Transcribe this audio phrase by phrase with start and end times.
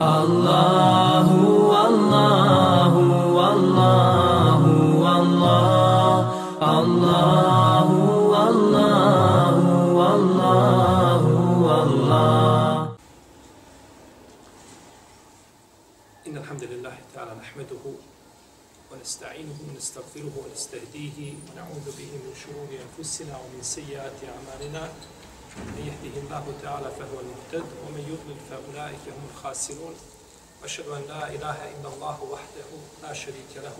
[0.00, 1.26] الله
[1.74, 2.94] والله
[3.34, 4.62] والله
[5.02, 6.22] والله
[6.62, 7.88] الله
[8.30, 9.56] والله
[9.98, 11.22] والله
[11.66, 12.94] والله
[16.26, 17.84] إن الحمد لله تعالى نحمده
[18.92, 21.18] ونستعينه ونستغفره ونستهديه
[21.50, 24.88] ونعوذ به من شرور أنفسنا ومن سيئات أعمالنا
[25.76, 29.94] من يهده الله تعالى فهو المهتد ومن يضلل فأولئك هم الخاسرون.
[30.62, 32.68] وأشهد أن لا إله إلا الله وحده
[33.02, 33.76] لا شريك له.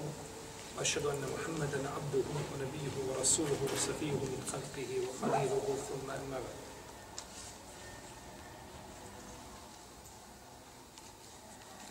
[0.79, 6.59] وأشهد أن محمدا عبده ونبيه ورسوله وسفيه من خلقه وخليله ثم أما بعد.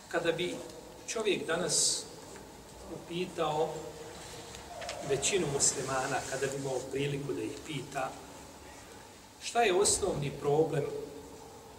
[0.08, 0.56] Kada bi
[1.08, 2.02] čovjek danas
[2.94, 3.74] upitao
[5.08, 8.10] većinu muslimana, kada bi imao priliku da ih pita,
[9.48, 10.84] šta je osnovni problem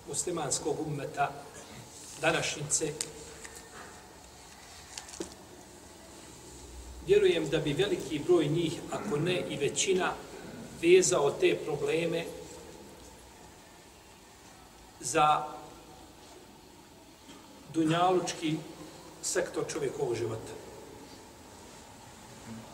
[0.08, 1.32] muslimanskog ummeta
[2.22, 2.94] današnjice,
[7.08, 10.14] vjerujem da bi veliki broj njih, ako ne i većina,
[10.82, 12.26] vezao te probleme
[15.00, 15.44] za
[17.74, 18.56] dunjalučki
[19.22, 20.54] sektor čovjekovog života.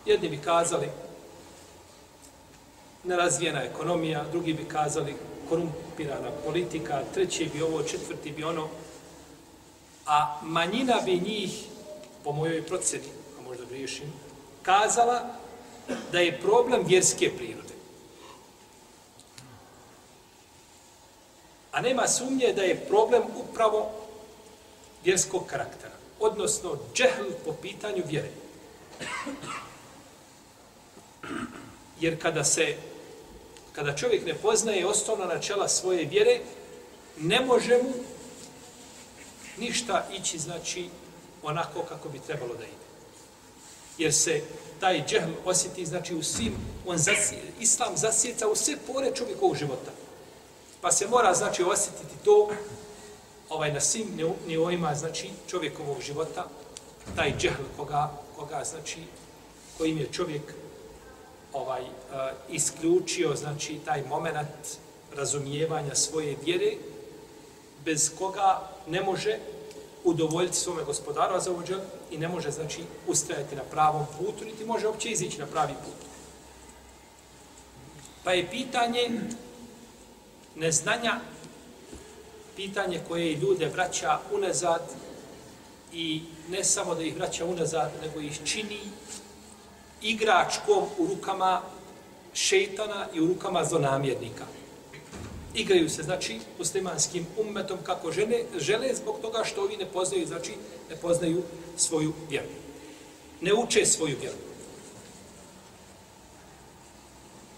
[0.05, 0.89] Jedni bi kazali
[3.05, 5.15] nerazvijena ekonomija, drugi bi kazali
[5.49, 8.67] korumpirana politika, treći bi ovo, četvrti bi ono,
[10.05, 11.65] a manjina bi njih,
[12.23, 14.13] po mojoj proceni, a možda griješim,
[14.63, 15.21] kazala
[16.11, 17.73] da je problem vjerske prirode.
[21.71, 23.91] A nema sumnje da je problem upravo
[25.03, 28.29] vjerskog karaktera, odnosno džehl po pitanju vjere.
[31.99, 32.75] Jer kada se
[33.75, 36.39] kada čovjek ne poznaje osnovna načela svoje vjere,
[37.17, 37.93] ne može mu
[39.57, 40.89] ništa ići, znači,
[41.43, 42.85] onako kako bi trebalo da ide.
[43.97, 44.41] Jer se
[44.79, 46.53] taj džehl osjeti, znači, u svim,
[46.85, 49.91] on zasje, islam zasjeca u sve pore čovjekovog života.
[50.81, 52.49] Pa se mora, znači, osjetiti to
[53.49, 54.07] ovaj na svim
[54.47, 56.47] nivoima, znači, čovjekovog života,
[57.15, 58.99] taj džehl koga, koga, znači,
[59.77, 60.41] kojim je čovjek
[61.55, 61.87] ovaj e,
[62.49, 64.77] isključio, znači, taj moment
[65.15, 66.71] razumijevanja svoje vjere,
[67.85, 69.39] bez koga ne može
[70.03, 71.79] udovoljiti svome gospodaru za uđel
[72.11, 76.07] i ne može, znači, ustrajati na pravom putu, niti može uopće izići na pravi put.
[78.23, 79.09] Pa je pitanje
[80.55, 81.19] neznanja
[82.55, 84.81] pitanje koje ljude vraća unazad
[85.93, 88.79] i ne samo da ih vraća unazad, nego ih čini
[90.05, 91.61] igračkom u rukama
[92.33, 94.45] šeitana i u rukama zonamjernika.
[95.55, 100.51] Igraju se, znači, muslimanskim ummetom kako žene, žele zbog toga što ovi ne poznaju, znači,
[100.89, 101.43] ne poznaju
[101.77, 102.47] svoju vjeru.
[103.41, 104.37] Ne uče svoju vjeru.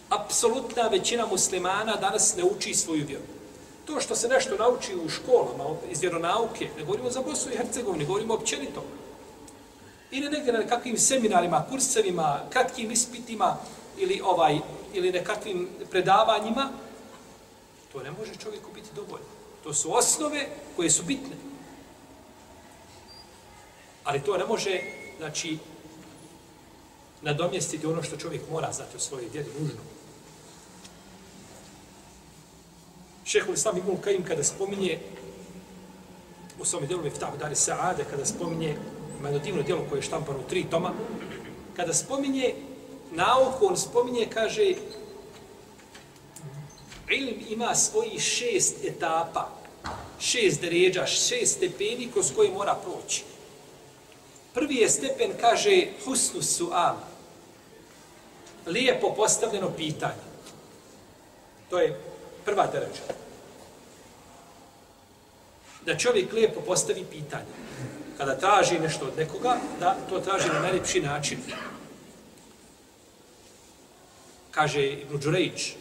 [0.10, 3.24] Apsolutna većina muslimana danas ne uči svoju vjeru.
[3.86, 8.06] To što se nešto nauči u školama iz vjeronauke, ne govorimo za Bosnu i Hercegovini,
[8.06, 8.84] govorimo općenito.
[10.12, 13.58] Ili negdje na kakvim seminarima, kursevima, kratkim ispitima
[13.98, 14.60] ili ovaj
[14.94, 16.70] ili nekakvim predavanjima,
[17.92, 19.28] to ne može čovjeku biti dovoljno.
[19.64, 21.36] To su osnove koje su bitne.
[24.04, 24.82] Ali to ne može,
[25.18, 25.58] znači,
[27.22, 29.82] nadomjestiti ono što čovjek mora znati o svojoj djeli, nužno.
[33.26, 35.00] Šehol Islam Ibn Kajim kada spominje
[36.60, 38.78] u svom delu Miftahu Dari Sa'ade, kada spominje,
[39.26, 40.94] jedno divno djelo koje je štampano u tri toma,
[41.76, 42.54] kada spominje
[43.12, 44.74] nauku, on spominje, kaže,
[47.10, 49.50] ilm ima svoji šest etapa,
[50.20, 53.24] šest deređa, šest stepeni kroz koje mora proći.
[54.54, 56.96] Prvi je stepen, kaže, husnu su'al,
[58.66, 60.28] lijepo postavljeno pitanje.
[61.70, 62.00] To je
[62.46, 63.02] prva deređa.
[65.86, 67.54] Da čovjek lijepo postavi pitanje.
[68.18, 71.38] Kada traži nešto od nekoga, da to traži na najljepši način.
[74.52, 75.74] Kaže Ibn Đurejić,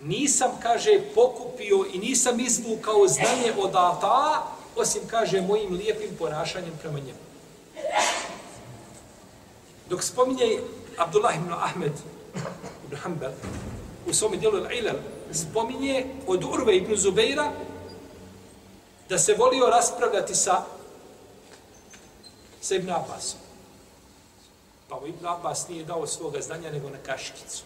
[0.00, 4.42] nisam, kaže, pokupio i nisam izvukao znanje od Ata,
[4.76, 7.18] osim, kaže, mojim lijepim ponašanjem prema njemu.
[9.88, 10.60] Dok spominje
[10.96, 11.92] Abdullah ibn Ahmed
[12.86, 13.32] ibn Hanbal
[14.06, 14.96] u svome dijelu Ilal,
[15.32, 17.52] spominje od Urve ibn Zubeira
[19.08, 20.64] da se volio raspravljati sa
[22.60, 23.40] sa Ibn Abbasom.
[24.88, 27.62] Pa Ibn Abbas nije dao svoga znanja nego na kaškicu.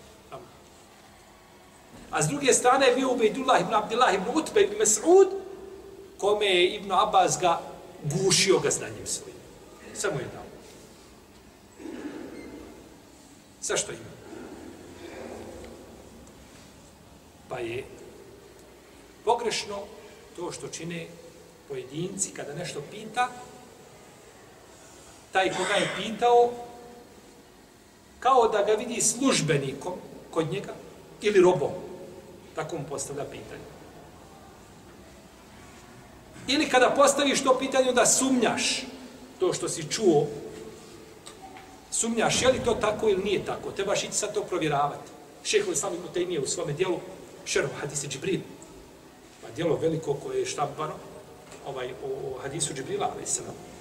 [2.11, 5.29] A s druge strane je bio Ubejdullah ibn Abdullah ibn Utbe ibn Mas'ud,
[6.19, 7.61] kome je Ibn Abbas ga
[8.03, 9.37] gušio ga znanjem svojim.
[9.95, 10.43] Samo je dao.
[13.63, 14.13] Zašto ima?
[17.49, 17.85] Pa je
[19.25, 19.79] pogrešno
[20.37, 21.07] to što čine
[21.69, 23.29] pojedinci kada nešto pita,
[25.33, 26.51] taj koga je pitao,
[28.21, 29.93] kao da ga vidi službenikom
[30.31, 30.75] kod njega
[31.23, 31.71] ili robom.
[32.55, 33.73] Tako mu postavlja pitanje.
[36.49, 38.83] Ili kada postaviš to pitanje, da sumnjaš
[39.41, 40.27] to što si čuo,
[41.91, 45.11] sumnjaš je li to tako ili nije tako, trebaš ići sad to provjeravati.
[45.45, 47.01] Šeho Islam Ibn Taymiye u svome dijelu
[47.45, 48.41] Šerhu Hadise Džibril,
[49.43, 50.95] pa dijelo veliko koje je štampano,
[51.67, 53.72] ovaj, o, o hadisu Džibrila, ali se nam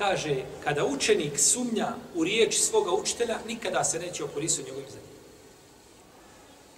[0.00, 5.10] kaže, kada učenik sumnja u riječ svoga učitelja, nikada se neće okoristiti njegovim znanjem.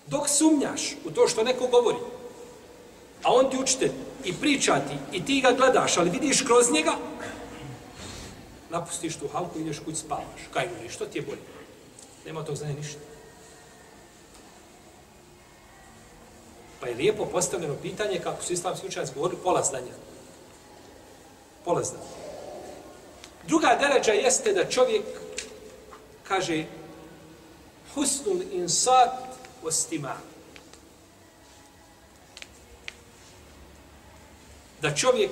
[0.06, 1.98] Dok sumnjaš u to što neko govori,
[3.22, 3.92] a on ti učitelj
[4.24, 6.92] i priča ti, i ti ga gledaš, ali vidiš kroz njega,
[8.70, 10.42] napustiš tu halku i ideš kuć spavaš.
[10.52, 11.42] Kaj mi što ti je bolje?
[12.26, 12.98] Nema tog znanja ništa.
[16.80, 19.94] Pa je lijepo postavljeno pitanje, kako su islamski učenjaci govorili, pola znanja.
[21.64, 22.21] Pola znanja.
[23.46, 25.04] Druga deređa jeste da čovjek
[26.28, 26.64] kaže
[27.94, 29.12] husnul insat
[29.62, 30.16] ostima.
[34.80, 35.30] Da čovjek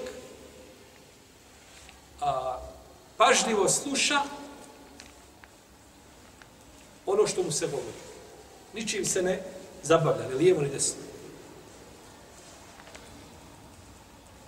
[2.20, 2.58] a,
[3.16, 4.20] pažljivo sluša
[7.06, 7.98] ono što mu se govori.
[8.74, 9.42] Ničim se ne
[9.82, 11.09] zabavlja, ni lijevo, ni desno.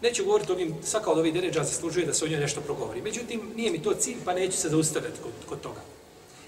[0.03, 3.03] Neću govoriti o ovim, svaka od ovih deređa zaslužuje da se o njoj nešto progovori.
[3.03, 5.81] Međutim, nije mi to cilj, pa neću se zaustavljati kod, kod toga.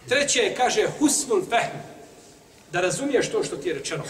[0.09, 1.77] Treće je, kaže, husnul fehm,
[2.73, 4.05] da razumiješ to što ti je rečeno.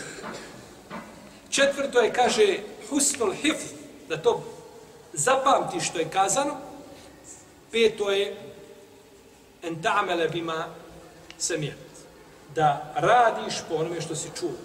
[1.50, 2.58] Četvrto je, kaže,
[2.88, 3.56] husnul hif,
[4.08, 4.44] da to
[5.12, 6.56] zapamti što je kazano.
[7.73, 8.37] Peto je,
[9.62, 10.67] en ta'mele bima
[11.38, 11.76] samijet,
[12.55, 14.56] da radiš po onome što si čuo.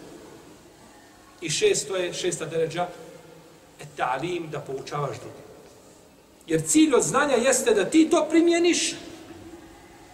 [1.41, 2.87] I šesto je, šesta deređa,
[3.79, 5.43] E, ta'lim da poučavaš druge.
[6.47, 8.95] Jer cilj od znanja jeste da ti to primjeniš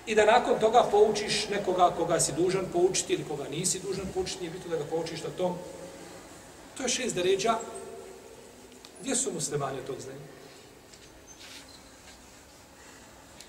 [0.05, 4.39] i da nakon toga poučiš nekoga koga si dužan poučiti ili koga nisi dužan poučiti,
[4.39, 5.55] nije bitno da ga poučiš na tom.
[6.77, 7.57] To je šest deređa.
[9.01, 10.19] Gdje su muslimani od tog znanja?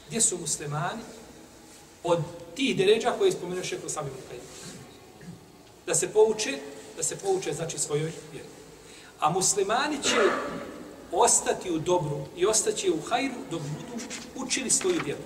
[0.08, 1.02] Gdje su muslimani
[2.04, 2.18] od
[2.54, 4.10] tih deređa koje spomenuo šeho sami
[5.86, 6.58] Da se pouče,
[6.96, 8.55] da se pouče znači svojoj vjeri.
[9.20, 10.16] A muslimani će
[11.12, 14.04] ostati u dobru i ostaće u hajru dok budu
[14.34, 15.20] učili svoju vjeru.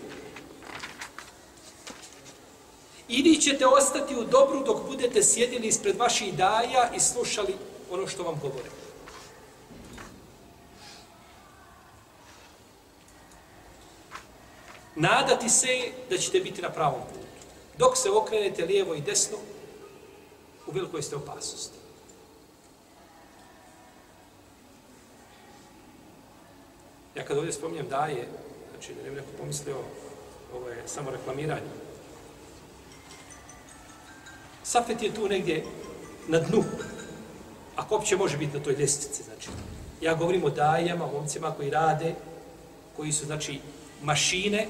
[3.09, 7.55] Ili ćete ostati u dobru dok budete sjedili ispred vaših daja i slušali
[7.91, 8.71] ono što vam govore.
[14.97, 17.27] Nadati se da ćete biti na pravom putu.
[17.79, 19.37] Dok se okrenete lijevo i desno,
[20.67, 21.80] u velikoj ste opasnosti.
[27.21, 28.29] Ja kad ovdje spominjem daje,
[28.71, 29.77] znači da ne bi neko pomislio,
[30.55, 31.71] ovo je samo reklamiranje.
[34.63, 35.65] Safet je tu negdje
[36.29, 36.65] na dnu.
[37.77, 39.49] Ako opće može biti na toj ljestvici, znači.
[40.01, 42.15] Ja govorim o dajama, o momcima koji rade,
[42.97, 43.61] koji su, znači,
[44.03, 44.67] mašine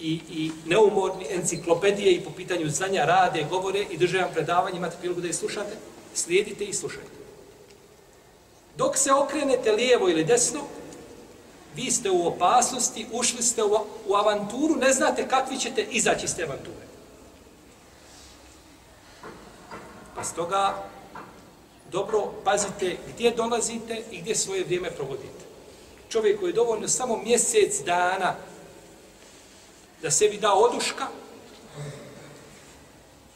[0.00, 4.96] i, i neumorni enciklopedije i po pitanju znanja rade, govore i drže vam predavanje, imate
[5.00, 5.76] priliku da ih slušate,
[6.14, 7.13] slijedite i slušajte.
[8.76, 10.60] Dok se okrenete lijevo ili desno,
[11.74, 16.36] vi ste u opasnosti, ušli ste u, u avanturu, ne znate kakvi ćete izaći iz
[16.36, 16.84] te avanture.
[20.14, 20.84] Pa stoga
[21.92, 25.44] dobro pazite gdje dolazite i gdje svoje vrijeme provodite.
[26.08, 28.34] Čovjek koji je dovoljno samo mjesec dana
[30.02, 31.06] da sebi da oduška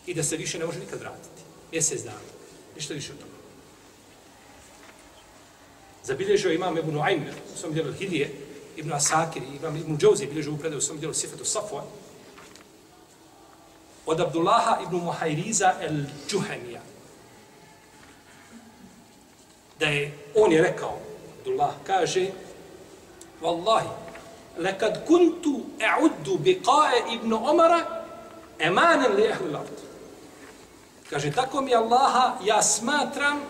[0.07, 1.42] i da se više ne može nikad vratiti.
[1.73, 2.28] Mjesec dana.
[2.76, 3.38] Ništa više od toga.
[6.05, 7.23] Zabilježio imam Ibn Uajm,
[7.55, 8.35] u svom djelu Hidije,
[8.76, 11.85] Ibn Asakir, imam Ibn Džouzi bilježio u predaju u svom djelu Sifetu Safwan,
[14.07, 16.81] od Abdullaha ibn Muhajriza el-đuhemija.
[19.81, 20.99] Da je, on je rekao,
[21.38, 22.26] Abdullah kaže,
[23.43, 23.88] Wallahi,
[24.59, 28.05] lekad kuntu e'uddu biqae ibn Omara
[28.59, 29.78] emanen li ehli lard.
[31.11, 33.40] Kaže, tako mi Allaha, ja smatram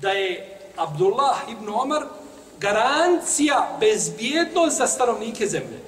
[0.00, 2.02] da je Abdullah ibn Omar
[2.58, 5.78] garancija bezbjednost za stanovnike zemlje.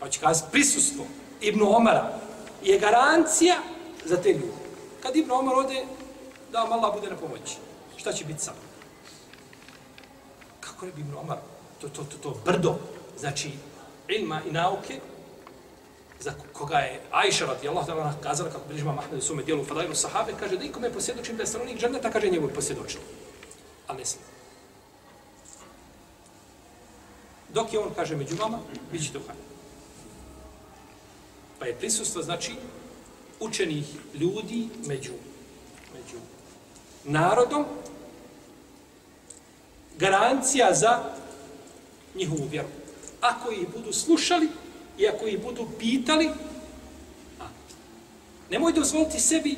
[0.00, 1.04] Hoće kazati, prisustvo
[1.40, 2.18] Ibn Omara
[2.62, 3.56] je garancija
[4.04, 4.64] za te ljude.
[5.02, 5.84] Kad Ibn Omar ode,
[6.52, 7.56] da vam Allah bude na pomoći.
[7.96, 8.52] Šta će biti sa?
[10.60, 11.38] Kako ne bi Ibn Omar,
[11.80, 12.76] to, to, to, to brdo,
[13.18, 13.50] znači,
[14.08, 15.00] ilma i nauke,
[16.24, 19.94] za koga je Ajša radijallahu ta'ala kazala, kako bližima imam sume u svome dijelu Fadailu
[19.94, 23.00] sahabe, kaže da ikome posjedočim da je stanovnik džerneta, kaže njegov posjedočim.
[23.86, 24.26] Ali ne smije.
[27.54, 28.58] Dok je on, kaže, među vama,
[28.92, 29.22] vi ćete u.
[31.58, 32.54] Pa je prisustvo, znači,
[33.40, 35.12] učenih ljudi među,
[35.94, 36.18] među
[37.04, 37.64] narodom,
[39.98, 41.04] garancija za
[42.14, 42.68] njihovu vjeru.
[43.20, 44.48] Ako ih budu slušali
[44.98, 46.30] i ako ih budu pitali,
[47.40, 47.44] a,
[48.50, 49.56] nemoj dozvoliti sebi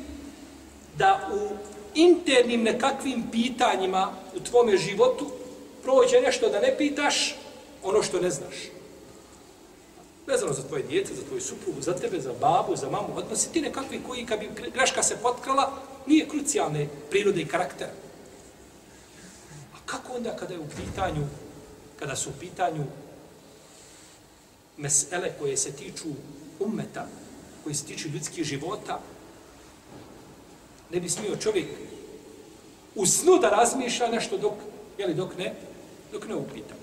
[0.97, 1.55] da u
[1.95, 5.31] internim nekakvim pitanjima u tvome životu
[5.83, 7.35] prođe nešto da ne pitaš
[7.83, 8.55] ono što ne znaš.
[10.27, 13.61] Vezano za tvoje djece, za tvoju suprugu, za tebe, za babu, za mamu, odnosi ti
[13.61, 15.71] nekakvi koji, kad bi greška se potkrala,
[16.05, 17.91] nije krucijalne prirode i karaktera.
[19.73, 21.27] A kako onda kada je u pitanju,
[21.99, 22.83] kada su u pitanju
[24.77, 26.07] mesele koje se tiču
[26.59, 27.07] ummeta,
[27.63, 28.99] koje se tiču ljudskih života,
[30.91, 31.67] ne bi smio čovjek
[32.95, 34.53] u snu da razmišlja nešto dok,
[34.97, 35.53] jeli, dok ne,
[36.11, 36.75] dok ne upita.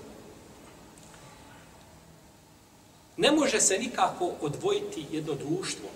[3.17, 5.89] Ne može se nikako odvojiti jedno društvo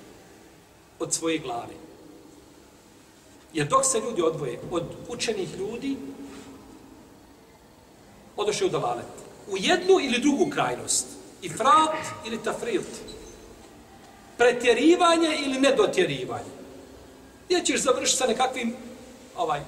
[1.00, 1.74] od svoje glave.
[3.54, 5.98] Jer dok se ljudi odvoje od učenih ljudi,
[8.38, 9.06] odošli u dalalet.
[9.52, 11.08] U jednu ili drugu krajnost.
[11.42, 11.50] I
[12.26, 12.88] ili tafrit.
[14.38, 16.52] Pretjerivanje ili nedotjerivanje.
[17.46, 18.76] Gdje ćeš završiti sa nekakvim
[19.36, 19.62] ovaj,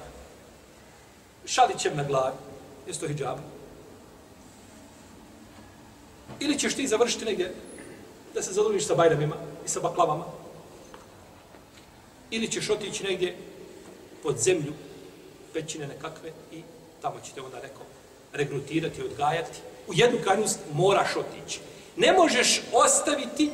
[1.46, 2.36] šalićem na glavi.
[2.86, 3.38] Jesi to?
[6.40, 7.54] Ili ćeš ti završiti negdje
[8.34, 9.36] da se zadovoljiš sa bajramima
[9.66, 10.24] i sa baklavama.
[12.30, 13.36] Ili ćeš otići negdje
[14.22, 14.72] pod zemlju,
[15.52, 16.62] pećine nekakve i
[17.02, 17.82] tamo ćete onda neko
[18.32, 19.58] regrutirati, odgajati.
[19.86, 21.60] U jednu krajnost moraš otići.
[21.96, 23.50] Ne možeš ostaviti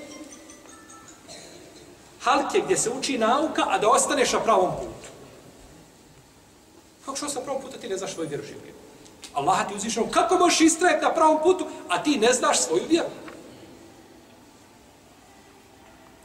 [2.20, 5.08] halke gdje se uči nauka, a da ostaneš na pravom putu.
[7.04, 8.74] Kako što sam pravom putu, ti ne znaš svoju vjeru življenju.
[9.34, 13.08] Allah ti uzvišeno, kako možeš istrajati na pravom putu, a ti ne znaš svoju vjeru?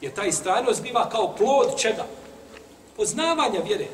[0.02, 2.06] Jer ta istrajnost biva kao plod čega?
[2.98, 3.88] Poznavanja vjere.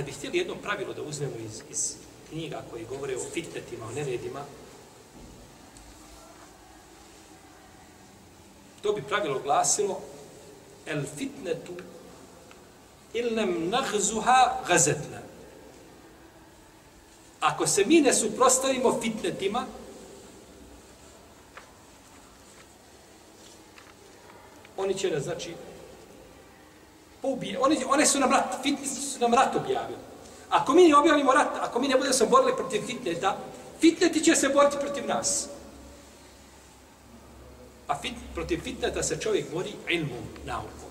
[0.00, 1.94] Kad bi htjeli jedno pravilo da uzmemo iz, iz
[2.28, 4.44] knjiga koji govore o fitnetima, o neredima,
[8.82, 10.00] to bi pravilo glasilo
[10.86, 11.72] el fitnetu
[13.14, 15.20] ilnem nahzuha gazetna.
[17.40, 19.66] Ako se mi ne suprostavimo fitnetima,
[24.76, 25.54] oni će nas, znači,
[27.22, 27.58] poubije.
[27.58, 29.98] Oni, one su nam rat, fitneti su nam rat objavili.
[30.50, 33.36] Ako mi ne objavimo rat, ako mi ne budemo se borili protiv fitneta,
[33.80, 35.48] fitneti će se boriti protiv nas.
[37.86, 40.90] A fit, protiv fitneta se čovjek bori ilmom, naukom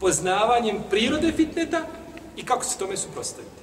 [0.00, 1.86] poznavanjem prirode fitneta
[2.36, 3.62] i kako se tome suprostaviti.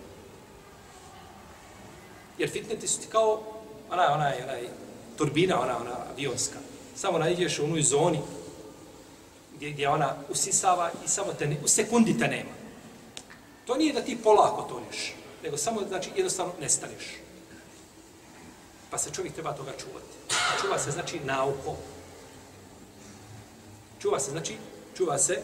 [2.37, 3.41] Jer fitneti su ti kao
[3.91, 4.53] ona, ona, ona,
[5.17, 6.59] turbina, ona, ona avionska.
[6.95, 8.19] Samo najdeš u onoj zoni
[9.63, 12.49] gdje, gdje ona usisava i samo te ne, u sekundi te nema.
[13.65, 17.03] To nije da ti polako toneš, nego samo znači jednostavno nestaneš.
[18.89, 20.07] Pa se čovjek treba toga čuvati.
[20.61, 21.75] Čuva se znači nauko.
[24.01, 24.55] Čuva se znači,
[24.97, 25.41] čuva se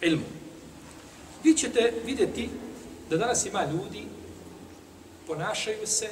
[0.00, 0.26] ilmu.
[1.44, 2.50] Vi ćete vidjeti
[3.10, 4.04] da danas ima ljudi
[5.26, 6.10] ponašaju se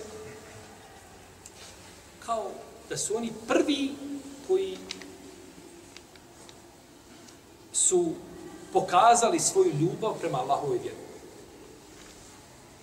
[2.26, 2.50] kao
[2.88, 3.90] da su oni prvi
[4.46, 4.78] koji
[7.86, 8.12] su
[8.72, 10.96] pokazali svoju ljubav prema Allahove vjeru.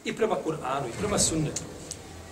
[0.06, 1.62] I prema Kur'anu, i prema sunnetu.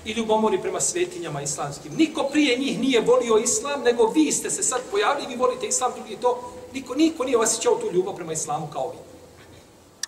[0.06, 1.92] I ljubomori prema svetinjama islamskim.
[1.96, 5.92] Niko prije njih nije volio islam, nego vi ste se sad pojavili, vi volite islam,
[5.96, 8.98] drugi to Niko, niko nije osjećao tu ljubav prema islamu kao vi.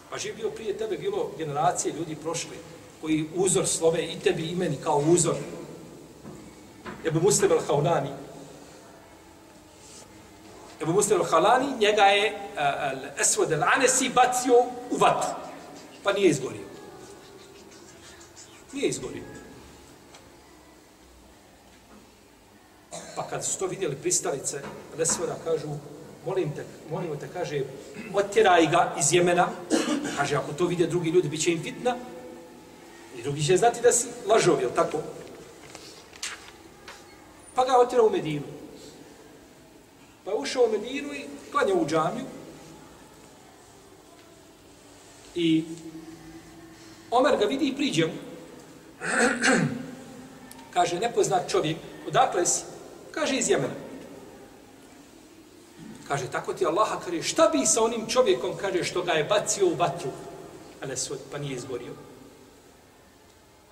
[0.09, 2.57] Pa živ bio prije tebe, bilo generacije ljudi prošli,
[3.01, 5.35] koji uzor slove i tebi i meni kao uzor.
[7.05, 8.09] Ebu Muslim al-Haunani.
[10.85, 12.35] Ebu Muslim al-Halani, njega je eh,
[12.93, 14.53] uh, Esvod al-Anesi bacio
[14.91, 15.29] u vatru.
[16.03, 16.67] Pa nije izgorio.
[18.73, 19.23] Nije izgorio.
[23.15, 24.61] Pa kad su to vidjeli pristalice,
[24.99, 25.67] Esvoda kažu,
[26.25, 27.63] molim te, molim te, kaže,
[28.13, 29.47] otjeraj ga iz Jemena,
[30.17, 31.95] kaže, ako to vide drugi ljudi, bit će im fitna,
[33.17, 34.97] i drugi će znati da si lažov, jel tako?
[37.55, 38.54] Pa ga otjera u Medinu.
[40.25, 42.25] Pa je ušao u Medinu i klanjao u džamiju.
[45.36, 45.63] I
[47.12, 48.13] Omer ga vidi i priđe mu.
[50.74, 51.77] Kaže, nepoznat čovjek,
[52.08, 52.63] odakle si?
[53.12, 53.74] Kaže, iz Jemena.
[56.08, 59.67] Kaže, tako ti Allaha, kaže, šta bi sa onim čovjekom, kaže, što ga je bacio
[59.67, 60.12] u vatru,
[60.84, 61.94] ale svoj, pa nije izgorio.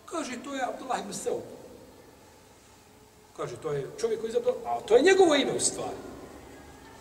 [0.05, 1.43] Kaže, to je Abdullah ibn Seub.
[3.37, 6.12] Kaže, to je čovjek koji je zabrao, a to je njegovo ime u stvari.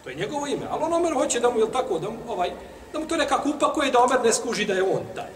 [0.04, 2.50] To je njegovo ime, ali on Omer hoće da mu, je tako, da mu, ovaj,
[2.92, 5.30] da mu to nekako upakuje, da Omer ne skuži da je on taj.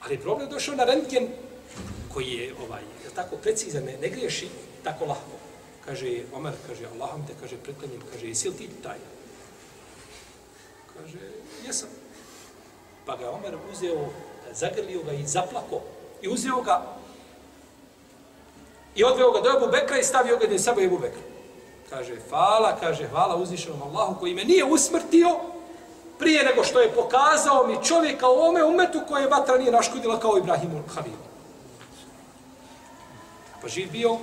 [0.00, 1.28] Ali problem došao na rentgen,
[2.14, 4.48] koji je, ovaj, je tako precizan, ne, ne griješi
[4.84, 5.36] tako lahko.
[5.84, 8.98] Kaže, Omer, kaže, Allahom te, kaže, preklanjem, kaže, jesi li ti taj?
[10.94, 11.18] Kaže,
[11.66, 11.88] jesam.
[13.06, 14.08] Pa ga Omer uzeo,
[14.52, 15.80] zagrlio ga i zaplako.
[16.22, 16.98] I uzeo ga
[18.94, 21.27] i odveo ga do Ebu Bekra i stavio ga da sebe Ebu Bekra.
[21.90, 25.36] Kaže, hvala, kaže, hvala uzvišenom Allahu koji me nije usmrtio
[26.18, 30.38] prije nego što je pokazao mi čovjeka u ome umetu koje vatra nije naškodila kao
[30.38, 31.16] Ibrahimu Halilu.
[33.62, 34.18] Pa živ bio,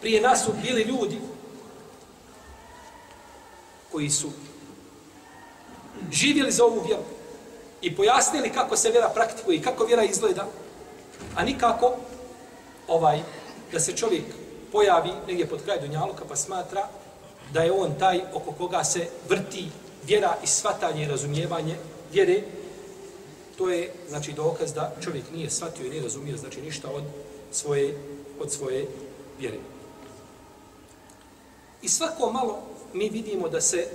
[0.00, 1.20] prije nas su bili ljudi
[3.92, 4.30] koji su
[6.12, 7.02] živjeli za ovu vjeru
[7.80, 10.46] i pojasnili kako se vjera praktikuje i kako vjera izgleda,
[11.36, 11.92] a nikako
[12.88, 13.20] ovaj
[13.72, 14.24] da se čovjek
[14.74, 16.88] pojavi negdje pod kraj Dunjaluka pa smatra
[17.52, 19.68] da je on taj oko koga se vrti
[20.06, 21.76] vjera i svatanje i razumijevanje
[22.12, 22.42] vjere,
[23.58, 27.02] to je znači dokaz da čovjek nije shvatio i nije razumio znači ništa od
[27.52, 27.98] svoje,
[28.40, 28.86] od svoje
[29.38, 29.58] vjere.
[31.82, 32.62] I svako malo
[32.92, 33.86] mi vidimo da se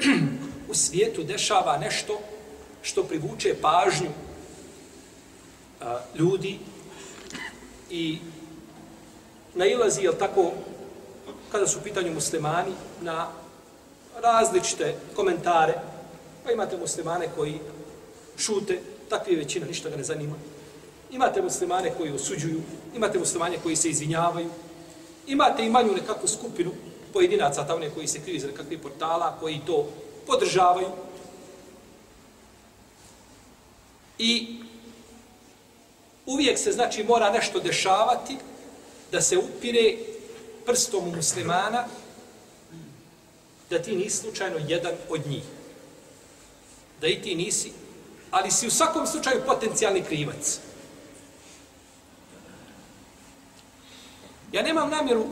[0.70, 2.20] u svijetu dešava nešto
[2.82, 4.10] što privuče pažnju
[5.80, 6.58] a, ljudi
[7.90, 8.18] i
[9.58, 10.52] nailazi, jel tako,
[11.52, 13.28] kada su u pitanju muslimani, na
[14.22, 15.74] različite komentare.
[16.44, 17.60] Pa imate muslimane koji
[18.36, 20.36] šute, takvi je većina, ništa ga ne zanima.
[21.10, 22.62] Imate muslimane koji osuđuju,
[22.94, 24.50] imate muslimane koji se izvinjavaju,
[25.26, 26.70] imate i manju nekakvu skupinu
[27.12, 29.88] pojedinaca, tamo koji se kriju iz nekakvih portala, koji to
[30.26, 30.88] podržavaju.
[34.18, 34.58] I
[36.26, 38.36] uvijek se, znači, mora nešto dešavati
[39.12, 39.96] da se upire
[40.66, 41.84] prstom u muslimana
[43.70, 45.42] da ti nisi slučajno jedan od njih.
[47.00, 47.72] Da i ti nisi,
[48.30, 50.58] ali si u svakom slučaju potencijalni krivac.
[54.52, 55.26] Ja nemam namjeru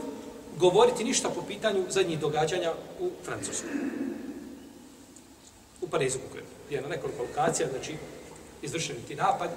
[0.57, 3.69] govoriti ništa po pitanju zadnjih događanja u Francuskoj.
[5.81, 6.49] U Parizu konkretno.
[6.69, 7.95] Je na nekoliko lokacija, znači,
[8.61, 9.49] izvršeni ti napad.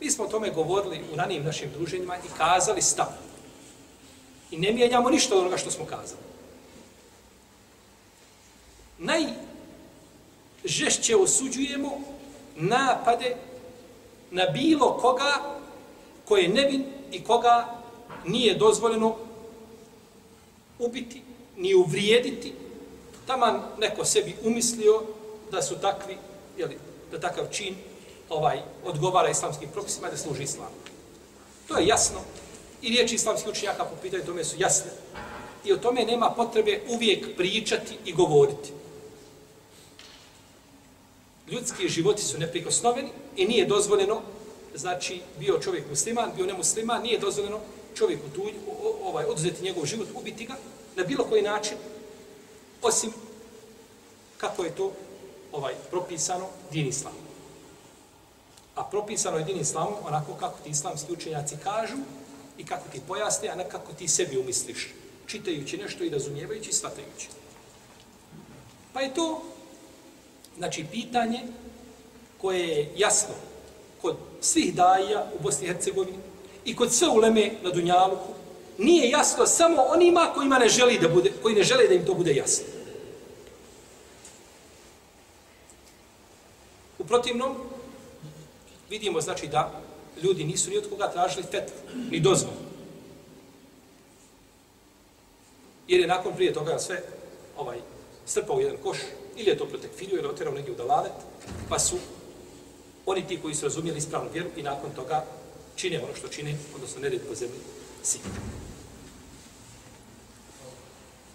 [0.00, 3.06] Mi smo o tome govorili u ranijim našim druženjima i kazali stav.
[4.50, 6.20] I ne mijenjamo ništa od onoga što smo kazali.
[10.62, 12.00] Najžešće osuđujemo
[12.56, 13.36] napade
[14.30, 15.60] na bilo koga
[16.24, 17.82] ko je nevin i koga
[18.26, 19.16] nije dozvoljeno
[20.78, 21.22] ubiti,
[21.56, 22.52] ni uvrijediti,
[23.26, 25.02] taman neko sebi umislio
[25.50, 26.16] da su takvi,
[26.58, 26.78] jeli,
[27.10, 27.74] da takav čin
[28.30, 30.74] ovaj odgovara islamskim propisima da služi islamu.
[31.68, 32.20] To je jasno.
[32.82, 34.90] I riječi islamskih učenjaka po pitanju tome su jasne.
[35.64, 38.72] I o tome nema potrebe uvijek pričati i govoriti.
[41.50, 44.20] Ljudski životi su neprikosnoveni i nije dozvoljeno,
[44.74, 47.60] znači bio čovjek musliman, bio nemusliman, nije dozvoljeno
[47.94, 48.42] čovjeku tu,
[49.02, 50.56] ovaj, oduzeti njegov život, ubiti ga
[50.96, 51.76] na bilo koji način,
[52.82, 53.12] osim
[54.38, 54.92] kako je to
[55.52, 57.29] ovaj propisano din islamu.
[58.74, 61.96] A propisano je din islamu onako kako ti islamski učenjaci kažu,
[62.60, 64.88] i kako ti pojasne, a ne kako ti sebi umisliš,
[65.26, 67.28] čitajući nešto i razumijevajući i shvatajući.
[68.92, 69.42] Pa je to,
[70.58, 71.40] znači, pitanje
[72.40, 73.34] koje je jasno
[74.02, 76.18] kod svih daja u Bosni i Hercegovini
[76.64, 78.32] i kod sve uleme na Dunjaluku,
[78.78, 82.14] nije jasno samo onima kojima ne želi da bude, koji ne žele da im to
[82.14, 82.64] bude jasno.
[86.98, 87.56] U protivnom,
[88.90, 89.82] vidimo, znači, da
[90.22, 91.76] ljudi nisu ni od koga tražili fetvu,
[92.10, 92.56] ni dozvolu.
[95.88, 97.02] Jer je nakon prije toga sve
[97.56, 97.78] ovaj
[98.26, 98.98] strpao u jedan koš,
[99.36, 101.12] ili je to protekfirio, ili oterao negdje u udalavet,
[101.68, 101.96] pa su
[103.06, 105.24] oni ti koji su razumijeli ispravnu vjeru i nakon toga
[105.76, 107.58] čine ono što čine, odnosno nered po zemlji,
[108.02, 108.36] sigurno.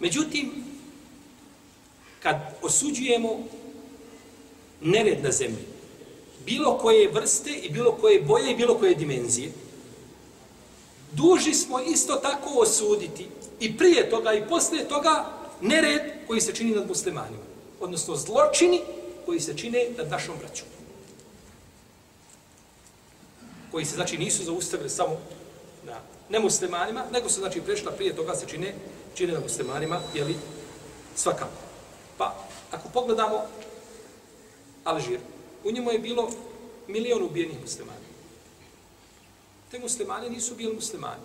[0.00, 0.64] Međutim,
[2.22, 3.38] kad osuđujemo
[4.80, 5.75] nered na zemlji,
[6.46, 9.52] bilo koje vrste i bilo koje boje i bilo koje dimenzije,
[11.12, 13.26] duži smo isto tako osuditi
[13.60, 15.24] i prije toga i poslije toga
[15.60, 17.42] nered koji se čini nad muslimanima.
[17.80, 18.80] Odnosno zločini
[19.26, 20.66] koji se čine nad našom braćom.
[23.70, 25.16] Koji se znači nisu zaustavili samo
[25.84, 25.96] na
[26.28, 28.74] nemuslimanima, nego su znači prešla prije toga se čine,
[29.14, 30.34] čine nad muslimanima, jeli
[31.14, 31.58] svakako.
[32.18, 32.34] Pa,
[32.70, 33.42] ako pogledamo
[34.84, 35.18] Alžir,
[35.66, 36.30] u njemu je bilo
[36.88, 38.06] milion ubijenih muslimana.
[39.70, 41.22] Te muslimani nisu bili muslimani.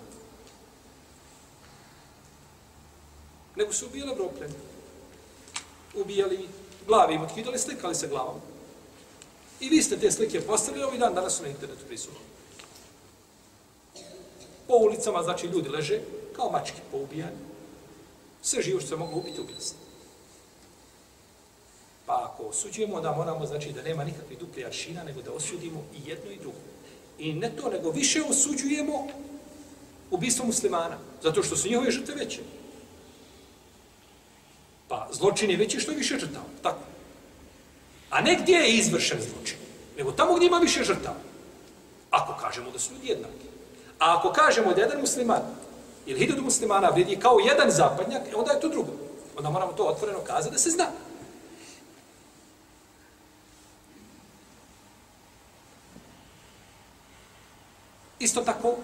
[3.55, 4.53] Nego su ubijali Evropljani.
[5.95, 6.47] Ubijali
[6.87, 8.41] glave im otkidali, slikali se glavom.
[9.59, 12.19] I vi ste te slike postavili, ovaj dan danas su na internetu prisutno.
[14.67, 15.99] Po ulicama, znači, ljudi leže
[16.35, 17.37] kao mačke po ubijanju.
[18.41, 19.80] Sve živo što se mogu ubiti, ubili ste.
[22.11, 26.09] Pa ako osuđujemo, da moramo, znači, da nema nikakvih dupli aršina, nego da osudimo i
[26.09, 26.57] jedno i drugo.
[27.19, 29.07] I ne to, nego više osuđujemo
[30.11, 32.41] ubistvo muslimana, zato što su njihove žrtve veće.
[34.87, 36.83] Pa zločin je veći što je više žrtava, tako.
[38.09, 39.57] A ne gdje je izvršen zločin,
[39.97, 41.19] nego tamo gdje ima više žrtava.
[42.09, 43.47] Ako kažemo da su ljudi jednaki.
[43.99, 45.41] A ako kažemo da jedan musliman
[46.05, 48.91] ili hiljadu muslimana vredi kao jedan zapadnjak, e, onda je to drugo.
[49.37, 50.87] Onda moramo to otvoreno kazati da se zna.
[58.21, 58.75] Isto tako,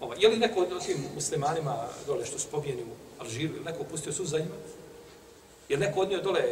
[0.00, 3.84] ovaj, je li neko od tim muslimanima dole što su pobijeni u Alžiru, ili neko
[3.84, 4.54] pustio suz za njima?
[5.68, 6.42] Je neko odnio dole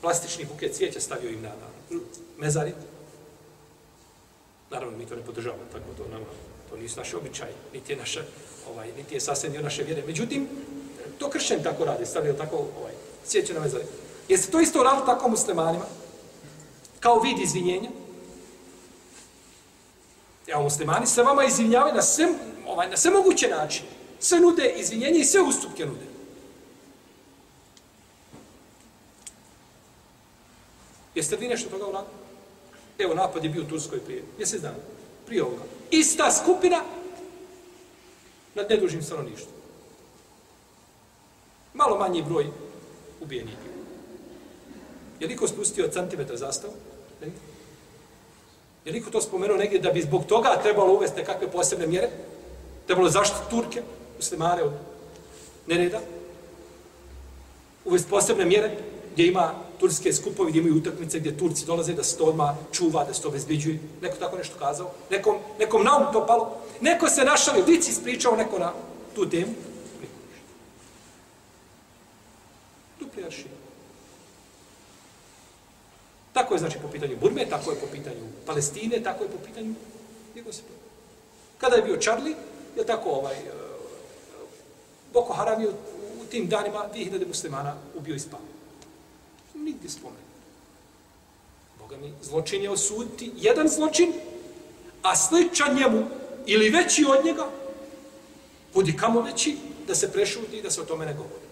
[0.00, 1.98] plastični buket cvijeća stavio im na, na
[2.38, 2.72] mezari?
[4.70, 6.26] Naravno, mi to ne podržavamo, tako to nama,
[6.70, 8.22] to nisu naše običaje, niti je naše,
[8.70, 10.02] ovaj, niti je sasvim dio naše vjere.
[10.06, 10.48] Međutim,
[11.18, 12.92] to kršćan tako radi, stavio tako ovaj,
[13.24, 13.84] cvijeće na mezari.
[14.28, 15.84] Jeste to isto radili tako muslimanima?
[17.00, 17.90] Kao vid izvinjenja?
[20.48, 22.28] Evo, muslimani se vama izvinjavaju na sve,
[22.66, 23.88] ovaj, na sve moguće načine.
[24.20, 26.06] Sve nude izvinjenje i sve ustupke nude.
[31.14, 32.14] Jeste vi nešto toga uradili?
[32.98, 34.76] Evo, napad je bio u Turskoj prije mjesec dana.
[35.26, 35.62] Prije ovoga.
[35.90, 36.82] Ista skupina
[38.54, 39.54] nad nedužim stanovništvom.
[41.74, 42.46] Malo manji broj
[43.20, 43.54] ubijenih.
[45.20, 46.72] Je li ko spustio centimetar zastavu?
[47.20, 47.30] Ne?
[48.88, 52.08] Je niko to spomenuo negdje da bi zbog toga trebalo uvesti kakve posebne mjere?
[52.86, 53.82] Trebalo zaštiti Turke,
[54.16, 54.72] muslimane od
[55.66, 56.00] nereda?
[57.84, 58.70] Uvesti posebne mjere
[59.12, 63.04] gdje ima turske skupovi, gdje imaju utakmice, gdje Turci dolaze da se to odmah čuva,
[63.04, 63.78] da se to bezbiđuje.
[64.02, 64.90] Neko tako nešto kazao?
[65.10, 66.56] Nekom, nekom na um to palo?
[66.80, 68.72] Neko se našalio, dici ispričao neko na
[69.14, 69.52] tu temu?
[72.98, 73.57] Tu aršin.
[76.38, 79.74] Tako je znači po pitanju Burme, tako je po pitanju Palestine, tako je po pitanju
[80.34, 80.78] Jugoslavije.
[81.58, 82.34] Kada je bio Charlie,
[82.76, 83.52] je tako ovaj, eh,
[85.12, 85.72] Boko Haram je u,
[86.22, 88.54] u tim danima 2000 muslimana ubio i spavio.
[89.54, 90.22] Nigdje spomen.
[91.78, 94.12] Boga mi, zločin je osuditi jedan zločin,
[95.02, 96.06] a sličan njemu
[96.46, 97.48] ili veći od njega,
[98.74, 101.48] budi kamo veći, da se prešuti i da se o tome ne govori.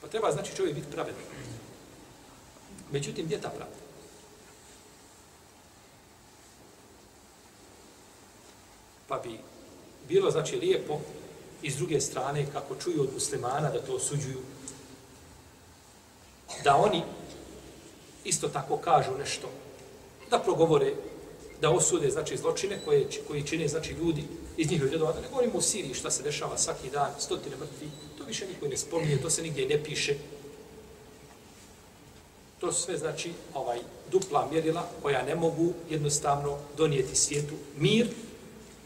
[0.00, 1.35] Pa treba znači čovjek biti pravedan.
[2.92, 3.76] Međutim, gdje ta pravda?
[9.08, 9.38] Pa bi
[10.08, 11.00] bilo, znači, lijepo
[11.62, 14.38] i s druge strane, kako čuju od muslimana da to osuđuju,
[16.64, 17.02] da oni
[18.24, 19.48] isto tako kažu nešto,
[20.30, 20.92] da progovore,
[21.60, 24.24] da osude, znači, zločine koje, koji čine, znači, ljudi
[24.56, 27.90] iz njihovih redova, da ne govorimo o Siriji, šta se dešava svaki dan, stotine mrtvi,
[28.18, 30.16] to više niko ne spominje, to se nigdje ne piše,
[32.60, 33.78] To sve znači ovaj
[34.10, 38.08] dupla mjerila koja ne mogu jednostavno donijeti svijetu mir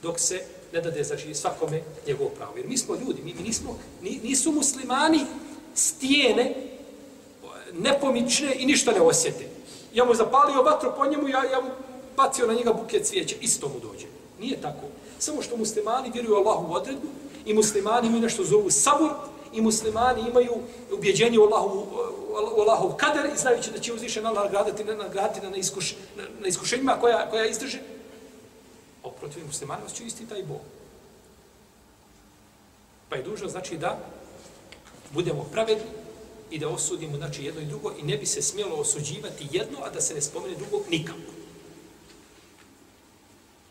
[0.03, 2.57] dok se ne dade znači svakome njegov pravo.
[2.57, 5.27] Jer mi smo ljudi, mi, mi nismo, nisu muslimani
[5.75, 6.55] stijene
[7.73, 9.49] nepomične i ništa ne osjete.
[9.95, 11.71] Ja mu zapalio vatru po njemu, ja, ja mu
[12.17, 14.07] bacio na njega buket cvijeća, isto mu dođe.
[14.41, 14.87] Nije tako.
[15.19, 17.07] Samo što muslimani vjeruju Allahu u odredbu
[17.47, 19.11] i muslimani imaju nešto zovu sabur,
[19.53, 20.53] i muslimani imaju
[20.93, 21.87] ubjeđenje u Allahu,
[22.57, 26.47] u Allahov kader i znajući da će uzvišen Allah nagraditi, nagraditi na, iskuš, na, na
[26.47, 27.79] iskušenjima koja, koja izdrže.
[29.05, 30.61] A protiv muslimanima će isti taj Bog.
[33.09, 33.99] Pa je dužno znači da
[35.11, 35.85] budemo pravedni
[36.51, 39.91] i da osudimo znači jedno i drugo i ne bi se smjelo osuđivati jedno, a
[39.91, 41.19] da se ne spomene drugo nikako.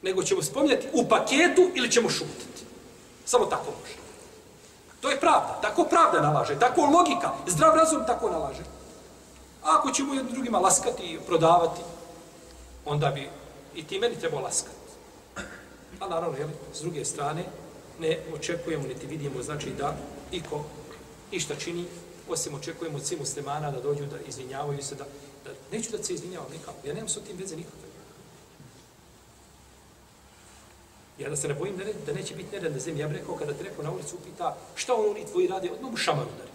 [0.01, 2.63] Nego ćemo spominjati u paketu ili ćemo šutiti.
[3.25, 4.08] Samo tako može.
[5.01, 5.59] To je pravda.
[5.61, 6.59] Tako pravda nalaže.
[6.59, 7.31] Tako logika.
[7.47, 8.63] Zdrav razum tako nalaže.
[9.63, 11.81] A ako ćemo jednim drugima laskati i prodavati,
[12.85, 13.29] onda bi
[13.75, 14.75] i ti meni trebao laskati.
[15.99, 17.43] A naravno, jel, s druge strane,
[17.99, 19.95] ne očekujemo, niti vidimo, znači da
[20.31, 20.63] iko
[21.31, 21.85] išta čini,
[22.29, 25.03] osim očekujemo od svih muslimana da dođu da izvinjavaju se, da,
[25.45, 27.88] da neću da se izvinjavam nikako, ja nemam s tim veze nikakve.
[31.19, 33.01] Ja da se ne bojim da, ne, da neće biti nered na zemlji.
[33.01, 35.91] Ja bih rekao, kada te neko na ulicu upita šta on oni tvoji radi, odmah
[35.91, 36.49] mu šamar udari.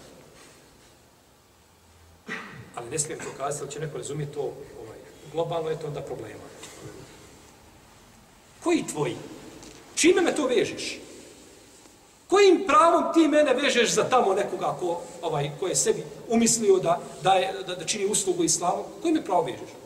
[2.75, 4.99] Ali ne smijem to kazati, ali će neko razumjeti to ovaj,
[5.33, 6.45] globalno, je to onda problema.
[8.63, 9.17] Koji tvoji?
[9.95, 10.99] Čime me to vežeš?
[12.29, 17.01] Kojim pravom ti mene vežeš za tamo nekoga ko, ovaj, ko je sebi umislio da,
[17.23, 18.85] da, je, da, da čini uslugu islamu?
[19.03, 19.84] Kojim me pravo vežeš?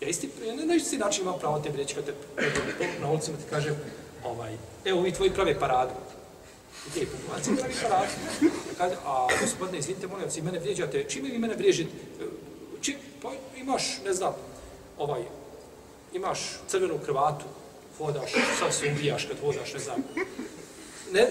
[0.00, 2.12] Ja isti, ja ne znaš si način imam pravo tebi reći kad te
[3.00, 3.76] na ulicima ti kažem,
[4.24, 5.92] ovaj, evo vi tvoji prave paradu.
[6.86, 8.12] I te populacije pravi paradu.
[8.78, 11.90] Kaže, a gospodine, izvinite, molim vas, i mene vrijeđate, čime vi mene vriježite?
[12.80, 14.34] Či, pa imaš, ne znam,
[14.98, 15.22] ovaj,
[16.12, 17.44] imaš crvenu krvatu,
[17.98, 19.96] hodaš, sad se ubijaš kad hodaš, ne znam.
[21.12, 21.28] Ne,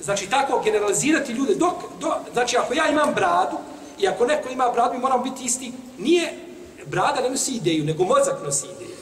[0.00, 3.56] znači, tako generalizirati ljude, dok, do, znači, ako ja imam bradu,
[3.98, 6.45] i ako neko ima bradu, mi moramo biti isti, nije
[6.86, 8.96] brada ne nosi ideju, nego mozak nosi ideju.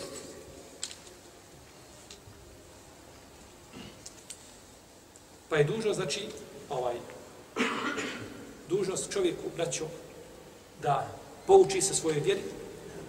[5.48, 6.28] Pa je dužno, znači,
[6.70, 6.94] ovaj,
[8.68, 9.84] dužnost čovjeku, braćo,
[10.82, 11.08] da
[11.46, 12.42] pouči se svoje vjeri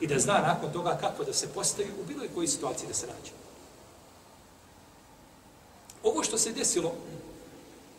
[0.02, 3.08] i da zna nakon toga kako da se postavi u bilo kojoj situaciji da se
[3.08, 3.32] nađe.
[6.04, 6.94] Ovo što se desilo,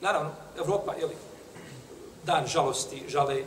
[0.01, 1.17] naravno, Evropa, jeli,
[2.25, 3.45] dan žalosti, žale,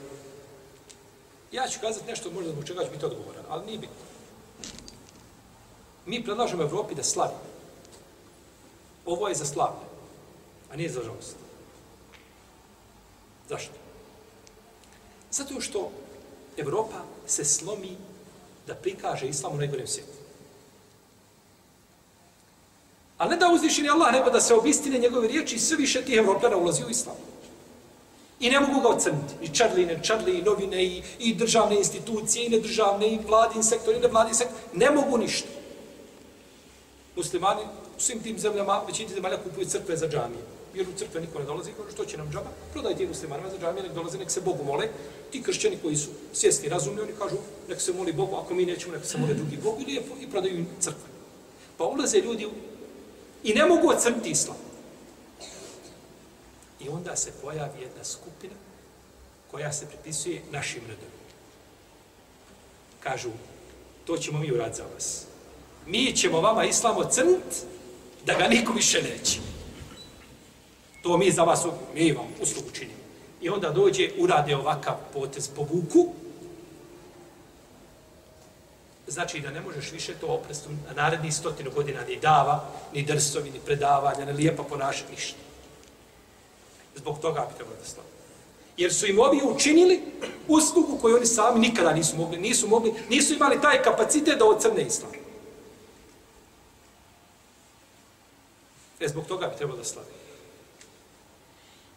[1.52, 3.96] Ja ću kazati nešto možda zbog čega ću biti odgovoran, ali nije bitno.
[6.06, 7.34] Mi predlažemo Evropi da slavi.
[9.06, 9.86] Ovo je za slavlje,
[10.72, 11.36] a nije za žalost.
[13.50, 13.74] Zašto?
[15.32, 15.92] Zato što
[16.58, 17.98] Evropa se slomi
[18.68, 20.20] da prikaže islam u najgorem svijetu.
[23.18, 26.18] A ne da uzvišeni Allah, nego da se obistine njegove riječi i sve više tih
[26.18, 27.29] Evropljana ulazi u islamu.
[28.40, 29.34] I ne mogu ga ocrniti.
[29.42, 33.96] I čadli, ne čadli, i novine, i, i državne institucije, i nedržavne, i vladin sektor,
[33.96, 34.58] i nevladin sektor.
[34.74, 35.48] Ne mogu ništa.
[37.16, 37.62] Muslimani
[37.98, 40.44] u svim tim zemljama, većini zemalja kupuju crkve za džamije.
[40.74, 42.50] Jer u crkve niko ne dolazi, kaže što će nam džaba?
[42.74, 44.88] Prodajte muslimanima za džamije, nek dolaze, nek se Bogu mole.
[45.32, 47.36] Ti kršćani koji su svjesni, razumni, oni kažu,
[47.70, 50.58] nek se moli Bogu, ako mi nećemo, nek se mole drugi Bogu, i, i prodaju
[50.58, 51.10] im crkve.
[51.78, 52.50] Pa ulaze ljudi u...
[53.44, 54.58] i ne mogu ocrniti islam.
[56.80, 58.54] I onda se pojavi jedna skupina
[59.52, 61.30] koja se pripisuje našim redovima.
[63.00, 63.30] Kažu,
[64.06, 65.26] to ćemo mi urad za vas.
[65.86, 67.66] Mi ćemo vama islam ocrnit
[68.26, 69.40] da ga niko više neće.
[71.02, 73.00] To mi za vas, mi vam uslugu činimo.
[73.42, 76.14] I onda dođe, urade ovakav potez po vuku,
[79.08, 83.52] znači da ne možeš više to opresti na narednih stotinu godina ni dava, ni drsovi,
[83.52, 85.49] ni predavanja, ni lijepa ponašati, ništa.
[87.00, 88.10] Zbog toga bi trebalo da slavi.
[88.78, 90.02] Jer su im ovi učinili
[90.48, 94.82] uslugu koju oni sami nikada nisu mogli, nisu mogli, nisu imali taj kapacitet da ocrne
[94.82, 95.12] islam.
[99.00, 100.08] E zbog toga bi trebalo da slavi.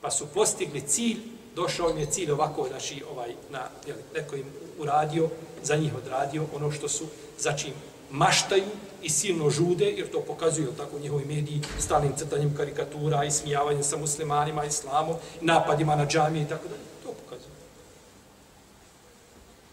[0.00, 1.18] Pa su postigli cilj,
[1.54, 4.46] došao im je cilj ovako, znači, ovaj, na, jel, neko im
[4.78, 5.28] uradio,
[5.62, 7.06] za njih odradio ono što su,
[7.38, 7.72] za čim
[8.12, 8.68] maštaju
[9.02, 13.96] i silno žude, jer to pokazuju tako njihovi mediji, stalnim crtanjem karikatura i smijavanjem sa
[13.96, 16.82] muslimanima, islamom, napadima na džamije i tako dalje.
[17.02, 17.54] To pokazuju.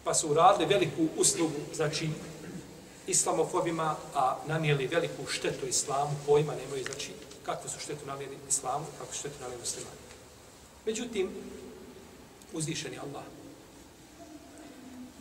[0.04, 2.10] Pa su uradili veliku uslugu, znači,
[3.08, 7.12] islamofobima, a nanijeli veliku štetu islamu, pojma nemaju, znači,
[7.44, 9.98] kakvu su štetu nanijeli islamu, kakvu su štetu nanijeli muslimani.
[10.86, 11.30] Međutim,
[12.54, 13.24] uzvišen je Allah.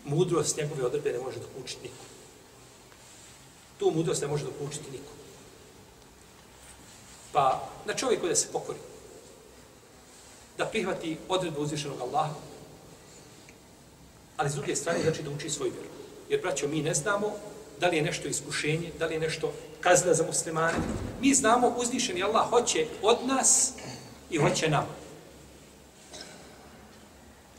[0.05, 2.18] Mudrost njegove odrbe ne može dokučiti nikom
[3.79, 5.13] Tu mudrost ne može dokučiti niko.
[7.33, 8.79] Pa na čovjeku da se pokori.
[10.59, 12.35] Da prihvati odredbu uzvišenog Allaha.
[14.37, 15.89] Ali s druge strane znači da uči svoju vjeru.
[16.29, 17.33] Jer, braćo, mi ne znamo
[17.81, 20.79] da li je nešto iskušenje, da li je nešto kazna za muslimane.
[21.21, 23.73] Mi znamo uzvišeni Allah hoće od nas
[24.31, 24.95] i hoće nama.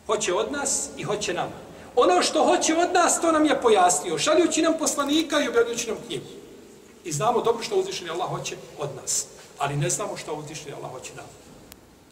[0.06, 4.18] Hoće od nas i hoće nama ono što hoće od nas, to nam je pojasnio,
[4.18, 6.26] šaljući nam poslanika i objavljući nam knjigu.
[7.04, 9.26] I znamo dobro što uzvišeni Allah hoće od nas,
[9.58, 11.26] ali ne znamo što uzvišeni Allah hoće nam.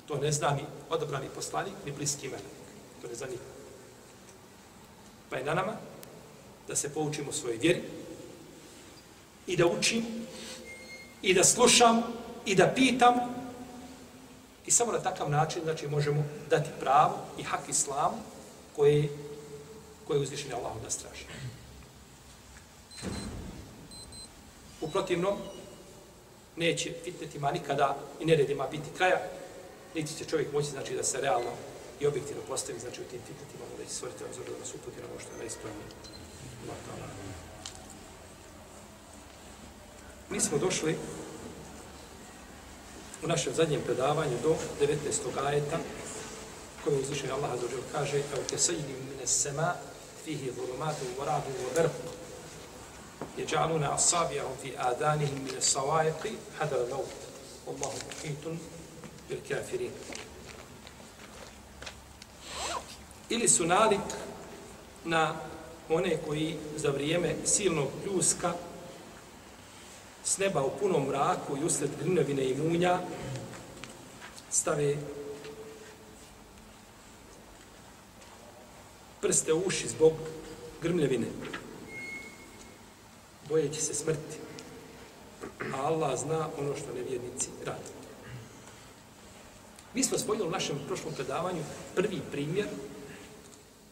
[0.07, 2.57] To ne zna ni odabrani poslanik, ni bliski menak.
[3.01, 3.37] To ne zna ni.
[5.29, 5.73] Pa je na nama
[6.67, 7.81] da se poučimo svoje vjeri
[9.47, 10.05] i da učim
[11.21, 12.03] i da slušam
[12.45, 13.13] i da pitam
[14.65, 18.17] i samo na takav način znači možemo dati pravo i hak islamu
[18.75, 19.09] koje
[20.07, 21.25] koje uzvišeni Allah da traži.
[24.81, 25.37] U protivnom,
[26.55, 29.21] neće fitnetima nikada i neredima biti kraja,
[29.95, 31.51] niti će čovjek moći znači da se realno
[31.99, 35.07] i objektivno postavi znači u tim fitnetima da će stvoriti razor da nas uputi na
[35.11, 35.87] ono što je najispravnije.
[40.29, 40.95] Mi smo došli
[43.23, 45.45] u našem zadnjem predavanju do 19.
[45.45, 45.79] ajeta
[46.83, 49.73] koji uzvišenje Allah azzawajal kaže kao te sajidi mine sema
[50.26, 52.08] fihi zulumatu u radu u verbu
[53.38, 56.22] يجعلون أصابعهم في آذانهم من الصواعق
[56.60, 57.20] حذر الموت
[57.66, 58.44] والله محيط
[59.30, 59.90] بالكافرين
[63.30, 64.00] ili su nalik
[65.04, 65.34] na
[65.88, 68.52] one koji za vrijeme silnog pljuska
[70.24, 73.00] s neba u punom mraku i usred grinovine i munja
[74.50, 74.96] stave
[79.21, 80.13] prste u uši zbog
[80.81, 81.27] grmljevine
[83.49, 84.37] bojeći se smrti.
[85.73, 87.91] A Allah zna ono što nevjernici radi.
[89.93, 91.63] Mi smo spojili u našem prošlom predavanju
[91.95, 92.67] prvi primjer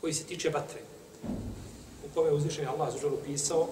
[0.01, 0.81] koji se tiče vatre.
[2.05, 3.69] U kome je uzvišen Allah za želu pisao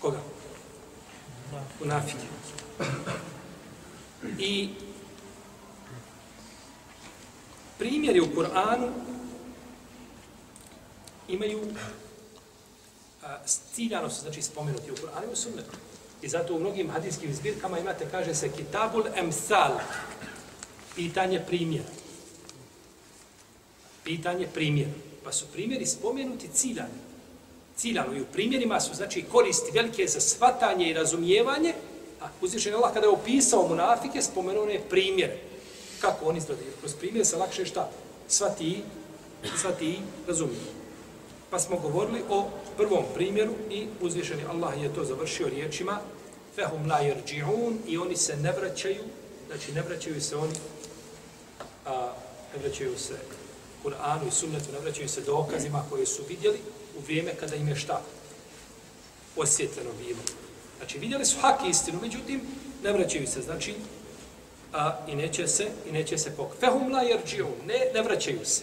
[0.00, 0.20] koga?
[1.80, 2.26] U nafike.
[4.38, 4.68] I
[8.14, 9.11] je u Kur'anu
[11.32, 11.60] imaju
[13.74, 15.76] ciljano su znači spomenuti u Kur'anu i sunnetu.
[16.22, 19.78] I zato u mnogim hadijskim zbirkama imate, kaže se, kitabul emsal,
[20.94, 21.88] pitanje primjera.
[24.04, 24.90] Pitanje primjera.
[25.24, 26.98] Pa su primjeri spomenuti ciljani.
[27.76, 28.16] Ciljano.
[28.16, 31.74] I u primjerima su, znači, koristi velike za svatanje i razumijevanje,
[32.20, 35.38] a uzvišen Allah kada je opisao munafike, spomenuo je primjere.
[36.00, 36.70] Kako oni izgledaju.
[36.80, 37.90] Kroz primjer se lakše šta?
[38.28, 38.82] Svati,
[39.60, 40.81] svati razumiju.
[41.52, 46.00] Pa smo govorili o prvom primjeru i uzvišeni Allah je to završio riječima
[46.54, 49.02] fehum la yerji'un i oni se ne vraćaju,
[49.46, 50.52] znači ne vraćaju se oni
[51.86, 52.12] a,
[52.54, 53.14] ne vraćaju se
[53.84, 56.58] Kur'anu i sunnetu, ne vraćaju se dokazima koje su vidjeli
[56.98, 58.02] u vrijeme kada im je šta
[59.36, 60.20] osjetljeno bilo.
[60.78, 62.40] Znači vidjeli su hak istinu, međutim
[62.82, 63.74] ne vraćaju se, znači
[64.72, 66.48] a, i neće se i neće se pok.
[66.60, 68.62] Fehum la yerji'un, ne, ne vraćaju se.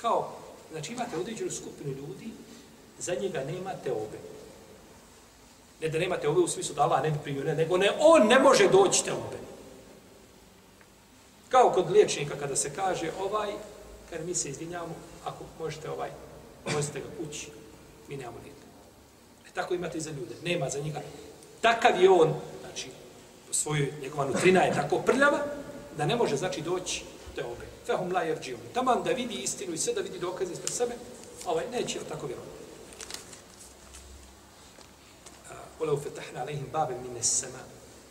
[0.00, 0.38] Kao
[0.70, 2.30] Znači imate određenu skupinu ljudi,
[2.98, 4.18] za njega nema teobe.
[5.80, 8.26] Ne da nema teobe u smislu da Allah ne bi primio, ne, nego ne, on
[8.26, 9.38] ne može doći teobe.
[11.48, 13.52] Kao kod liječnika kada se kaže ovaj,
[14.10, 16.10] kad mi se izvinjamo, ako možete ovaj,
[16.74, 17.48] možete ga kući,
[18.08, 18.66] mi nemamo lijeka.
[19.48, 21.00] E tako imate i za ljude, nema za njega.
[21.60, 22.90] Takav je on, znači,
[23.50, 25.38] svoju njegova nutrina je tako prljava,
[25.96, 28.59] da ne može, znači, doći teobe fehum la jerđion.
[28.73, 30.95] Taman da vidi istinu i sve da vidi dokaze ispred sebe,
[31.45, 32.63] ovaj neće tako vjerovati.
[35.79, 37.67] ولو فتحنا عليهم بابا من السماء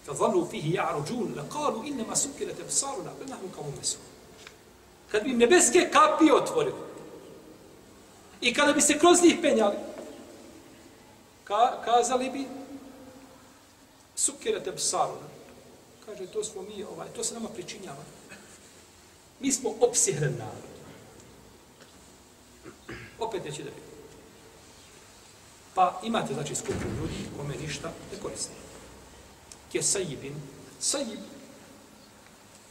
[0.06, 4.12] فظلوا فيه يعرجون لقالوا انما سكرت ابصارنا بل نحن قوم مسحورون
[5.12, 6.76] kad bi nebeske kapi otvorili
[8.40, 9.76] i kada bi se kroz njih penjali
[11.44, 12.46] ka, kazali bi
[14.16, 15.28] sukirate psaruna
[16.06, 18.04] kaže to smo mi ovaj to se nama pričinjava
[19.39, 20.67] Mi smo opsihren narod.
[23.19, 23.81] Opet neće da biti.
[25.75, 28.53] Pa imate, znači, skupinu ljudi kome ništa ne koristi.
[29.71, 30.35] Kje sajibin,
[30.79, 31.19] sajib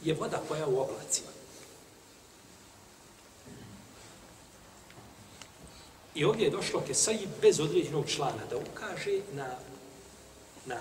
[0.03, 1.27] je voda koja je u oblacima.
[6.15, 9.47] I ovdje je došlo ke sajib bez određenog člana da ukaže na,
[10.65, 10.79] na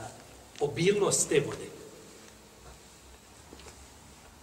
[0.60, 1.75] obilnost te vode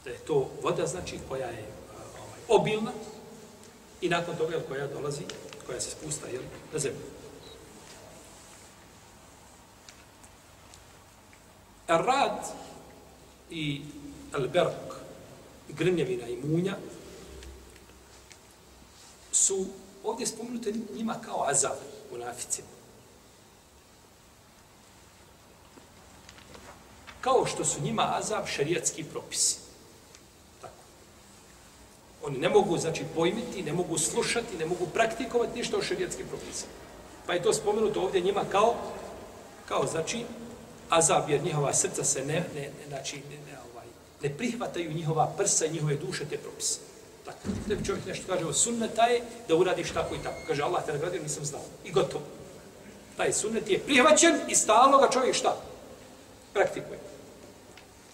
[0.03, 2.91] da je to voda, znači, koja je ovaj, obilna
[4.01, 5.23] i nakon toga koja dolazi,
[5.65, 7.05] koja se spusta jel, na zemlju.
[11.87, 12.53] Rad
[13.49, 13.81] i
[14.33, 14.93] alberg,
[15.69, 16.77] grnjevina i munja,
[19.31, 19.65] su
[20.03, 21.77] ovdje spomenute njima kao azab
[22.12, 22.67] u naficima.
[27.21, 29.62] Kao što su njima azab šarijatski propisi.
[32.24, 36.71] Oni ne mogu, znači, pojmiti, ne mogu slušati, ne mogu praktikovati ništa o šarijatskim propisama.
[37.26, 38.76] Pa je to spomenuto ovdje njima kao,
[39.67, 40.26] kao znači,
[40.90, 43.86] azab, jer njihova srca se ne, ne, ne, znači, ne, ne, ovaj,
[44.21, 46.80] ne prihvataju njihova prsa i njihove duše te propise.
[47.26, 50.38] Tako, da čovjek nešto kaže, o sunneta je da uradiš tako i tako.
[50.48, 51.62] Kaže, Allah te nagradio, nisam znao.
[51.86, 52.24] I gotovo.
[53.17, 55.58] Taj sunnet je prihvaćen i stalno ga čovjek šta?
[56.54, 57.00] Praktikuje.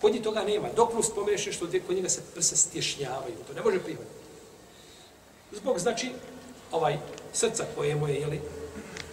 [0.01, 0.67] Kod njih toga nema.
[0.75, 3.35] Dok mu spomeneš nešto, kod njega se prsa stješnjavaju.
[3.47, 4.15] To ne može prihvatiti.
[5.51, 6.11] Zbog, znači,
[6.71, 6.97] ovaj
[7.33, 8.41] srca koje mu je, jeli,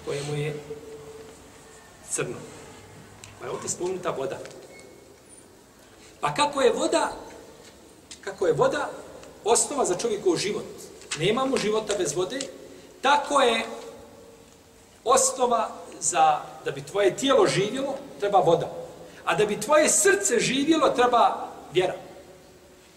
[0.04, 0.56] koje mu je
[2.10, 2.36] crno.
[3.40, 4.38] Pa je ovdje spomenuta voda.
[6.20, 7.12] Pa kako je voda,
[8.20, 8.90] kako je voda
[9.44, 10.64] osnova za čovjekov život.
[11.18, 12.38] Nemamo života bez vode,
[13.02, 13.66] tako je
[15.04, 15.70] osnova
[16.00, 18.85] za da bi tvoje tijelo živjelo, treba voda.
[19.26, 21.94] A da bi tvoje srce živjelo, treba vjera.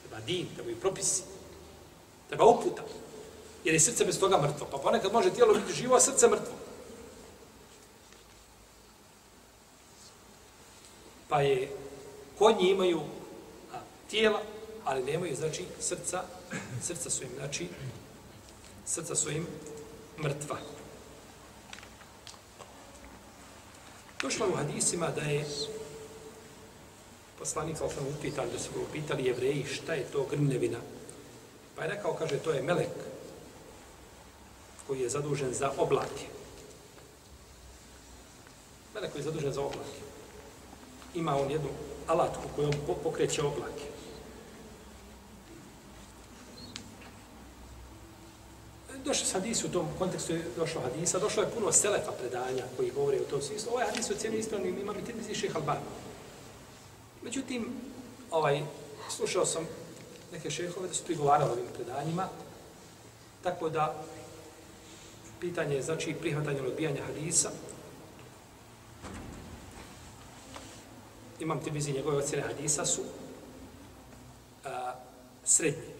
[0.02, 1.24] Treba din, treba i propisi.
[2.28, 2.82] Treba uputa.
[3.64, 4.68] Jer je srce bez toga mrtvo.
[4.72, 6.54] Pa ponekad može tijelo biti živo, a srce mrtvo.
[11.30, 11.72] Pa je,
[12.38, 13.02] konji imaju
[13.74, 13.78] a,
[14.10, 14.42] tijela,
[14.86, 16.24] ali nemaju, znači, srca,
[16.84, 17.68] srca su im, znači,
[18.86, 19.48] srca su im
[20.24, 20.58] mrtva.
[24.22, 25.46] Došlo u hadisima da je
[27.40, 30.80] poslanik sa osnovu upitali, da su ga upitali jevreji šta je to grmljevina.
[31.76, 32.96] Pa je rekao, kaže, to je melek
[34.88, 36.26] koji je zadužen za oblake.
[38.94, 40.02] Melek koji je zadužen za oblake.
[41.16, 41.70] Ima on jednu
[42.08, 42.74] alatku kojom
[43.04, 43.88] pokreće oblake.
[49.06, 52.92] Došlo se hadis u tom kontekstu, je došlo hadisa, došlo je puno selefa predanja koji
[52.92, 53.72] govore o tom smislu.
[53.74, 56.09] Ovaj hadis u cijenu ispravnim ima mi tirmizi šeha Albani.
[57.24, 57.68] Međutim,
[58.32, 58.64] ovaj,
[59.10, 59.68] slušao sam
[60.32, 62.28] neke šehove da su prigovarali ovim predanjima,
[63.44, 64.04] tako da
[65.40, 67.50] pitanje je znači prihvatanje odbijanja hadisa.
[71.40, 73.02] Imam te vizi njegove ocjene hadisa su
[74.66, 74.94] a,
[75.44, 75.94] srednje.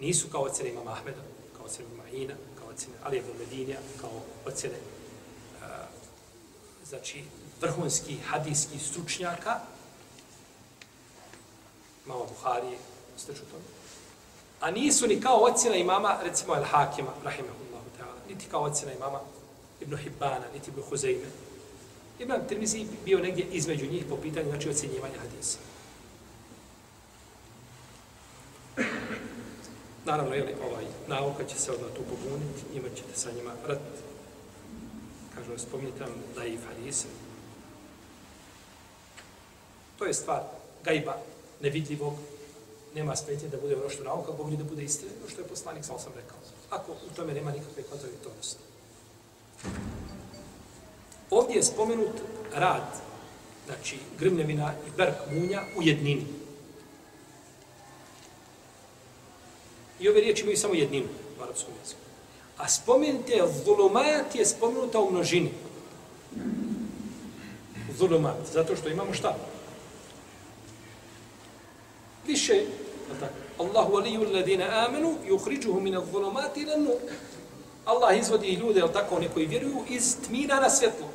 [0.00, 1.22] Nisu kao ocjene imama Ahmeda,
[1.56, 4.10] kao ocjene imama Ina, kao ocjene Ali Medinija, kao
[4.46, 4.76] ocjene
[5.62, 5.86] a,
[6.88, 7.24] znači
[7.60, 9.60] vrhunskih hadijskih stručnjaka,
[12.10, 12.78] imama Buharije,
[13.16, 13.56] ste čuto.
[14.60, 19.20] A nisu ni kao ocjena imama, recimo El Hakima, rahimahullahu ta'ala, niti kao ocjena imama
[19.80, 21.26] Ibn Hibbana, niti Ibn Huzeyme.
[22.18, 25.58] Ibn Tirmizi bio negdje između njih po pitanju, znači ocjenjivanja hadisa.
[30.04, 33.78] Naravno, jeli, ovaj, nauka će se odmah tu pobuniti, imat ćete sa njima rat.
[35.34, 37.08] Kažu, spominjite vam da je i hadisa.
[39.98, 40.42] To je stvar
[40.84, 41.16] gajba,
[41.60, 42.14] nevidljivog,
[42.94, 45.84] nema smetnje da bude ono što nauka govori da bude istina, ono što je poslanik
[45.84, 46.36] sam sam rekao.
[46.70, 48.62] Ako u tome nema nikakve kontradiktornosti.
[51.30, 52.16] Ovdje je spomenut
[52.54, 53.00] rad,
[53.66, 56.26] znači grmljevina i berk munja u jednini.
[60.00, 61.08] I ove riječi imaju samo jedninu
[61.38, 62.00] u arapskom jeziku.
[62.56, 65.50] A spomenite zulumat je spomenuta u množini.
[67.98, 69.36] Zulumat, zato što imamo šta?
[72.26, 72.64] Više,
[73.58, 76.96] Allahu aliju alladina amenu, yukhrijuhum min adh-dhulumati ila an-nur.
[77.84, 81.08] Allah izvodi ljude, ali tako, oni koji vjeruju iz tmina na svjetlo.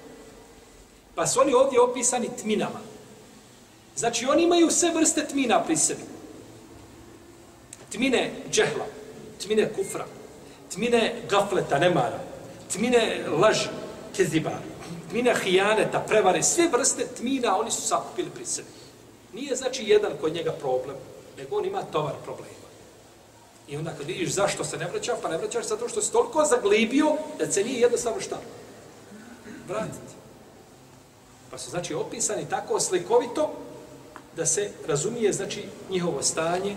[1.15, 2.79] Pa su oni ovdje opisani tminama.
[3.95, 6.01] Znači, oni imaju sve vrste tmina pri sebi.
[7.91, 8.85] Tmine džehla,
[9.43, 10.05] tmine kufra,
[10.73, 12.19] tmine gafleta, nemara,
[12.73, 13.69] tmine laži,
[14.15, 14.51] keziba,
[15.09, 18.67] tmine hijaneta, prevare, sve vrste tmina oni su sakupili pri sebi.
[19.35, 20.95] Nije znači jedan kod njega problem,
[21.37, 22.65] nego on ima tovar problema.
[23.67, 26.45] I onda kad vidiš zašto se ne vraća, pa ne vraćaš zato što si toliko
[26.45, 28.39] zaglibio da se nije jednostavno šta?
[29.67, 30.15] Vratiti.
[31.51, 33.53] Pa su znači opisani tako slikovito
[34.35, 36.75] da se razumije znači njihovo stanje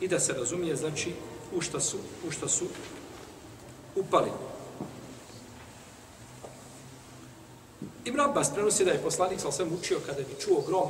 [0.00, 1.12] i da se razumije znači
[1.56, 1.96] u šta su,
[2.28, 2.64] u šta su
[3.96, 4.30] upali.
[8.04, 10.88] Ibn Abbas prenosi da je poslanik sa svem učio kada bi čuo grom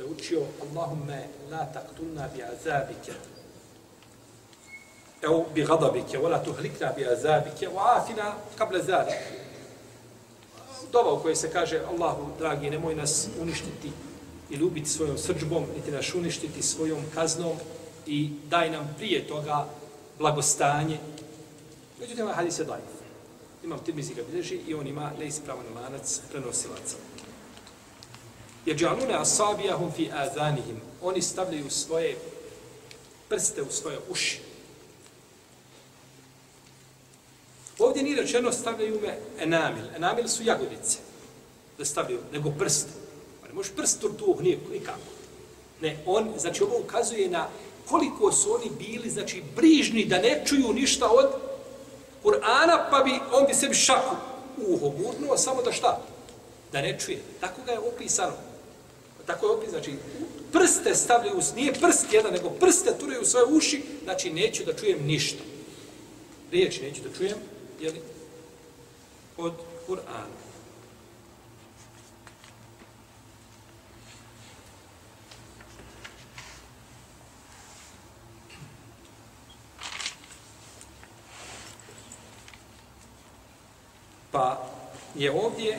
[0.00, 3.12] što je učio Allahumme la taktulna bi azabike.
[5.22, 9.14] Evo bi gadabike wala tuhlikna bi azabike wa afina kable zalik.
[10.92, 13.92] Dova u kojoj se kaže Allahu dragi nemoj nas uništiti
[14.50, 17.56] i ljubiti svojom srđbom niti nas uništiti svojom kaznom
[18.06, 19.66] i daj nam prije toga
[20.18, 20.98] blagostanje.
[22.00, 23.00] Međutim ovaj hadis je dajiv
[23.64, 26.96] imam tirmizi ga bilježi i on ima neispravan lanac prenosilaca.
[28.66, 30.80] Jeđalune asabijahum fi azanihim.
[31.02, 32.16] Oni stavljaju svoje
[33.28, 34.40] prste u svoje uši.
[37.78, 39.84] Ovdje nije rečeno stavljaju me enamil.
[39.96, 40.98] Enamil su jagodice.
[41.78, 42.90] Da stavljaju, nego prste.
[43.40, 45.00] Pa ne možeš prst tu nije nikako.
[45.80, 47.48] Ne, on, znači ovo ukazuje na
[47.88, 51.26] koliko su oni bili, znači, brižni da ne čuju ništa od
[52.24, 54.16] Kur'ana, pa bi, on bi sebi šaku
[54.66, 56.00] uho gurnuo, samo da šta?
[56.72, 57.22] Da ne čuje.
[57.40, 58.32] Tako ga je opisano.
[59.30, 59.94] Tako je opet, znači,
[60.52, 65.06] prste stavljaju, nije prst jedan, nego prste turaju u svoje uši, znači, neću da čujem
[65.06, 65.42] ništa.
[66.52, 67.38] Riječ neću da čujem,
[67.80, 67.92] jel?
[69.36, 69.52] Od
[69.88, 70.40] Kur'ana.
[84.32, 84.70] Pa
[85.14, 85.78] je ovdje,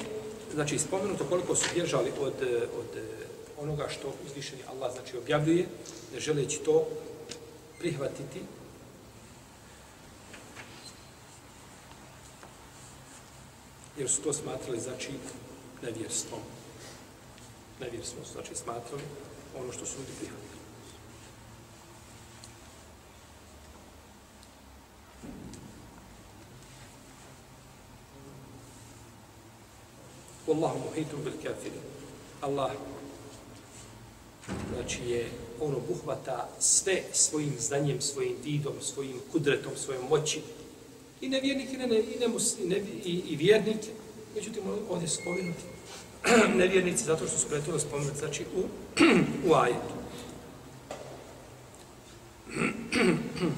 [0.54, 2.34] znači, spomenuto koliko su bježali od,
[2.80, 3.21] od
[3.62, 5.68] onoga što uzvišeni Allah, znači, objavljuje,
[6.14, 6.88] ne želeći to
[7.80, 8.42] prihvatiti,
[13.98, 15.12] jer su to smatrali, znači,
[15.82, 16.40] nevjerstvom.
[17.80, 19.04] Nevjerstvom su, znači, smatrali
[19.58, 20.52] ono što su ljudi prihvatili.
[30.48, 31.82] Wallahu muhitum bil kafirin.
[32.42, 32.72] Allah
[34.74, 35.30] znači je
[35.62, 40.42] ono buhvata sve svojim znanjem, svojim didom, svojim kudretom, svojom moći.
[41.22, 42.28] I nevjernik i, ne, i, ne
[42.66, 43.78] ne, i, i vjernik,
[44.36, 45.54] međutim ovdje je
[46.56, 48.64] nevjernici zato što su pretovo spomenuti, znači u,
[49.50, 49.94] u ajetu.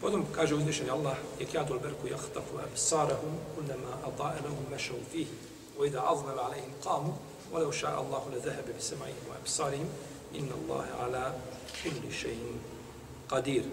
[0.00, 5.30] Potom kaže uzvišen Allah, je kjadu alberku jahtafu absarahum, kunama adaelahum mešavu fihi,
[5.78, 7.12] wa ida azmela alaihim qamu,
[7.51, 9.89] ولو شاء الله لذهب بسمعهم وأبصارهم
[10.35, 11.33] إن الله على
[11.83, 12.59] كل شيء
[13.29, 13.63] قدير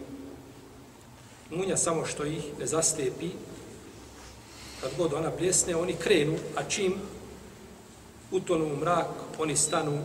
[1.52, 3.30] Munja samo što ih ne zastepi,
[4.80, 6.94] kad god ona pljesne, oni krenu, a čim
[8.30, 9.08] utonu u mrak,
[9.38, 9.98] oni stanu,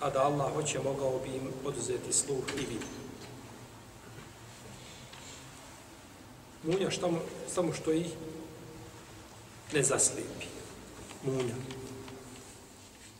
[0.00, 2.82] a da Allah hoće, mogao bi im oduzeti sluh i vid.
[6.62, 7.12] Munja što,
[7.54, 8.06] samo što ih
[9.72, 10.46] ne zastepi
[11.24, 11.54] munja.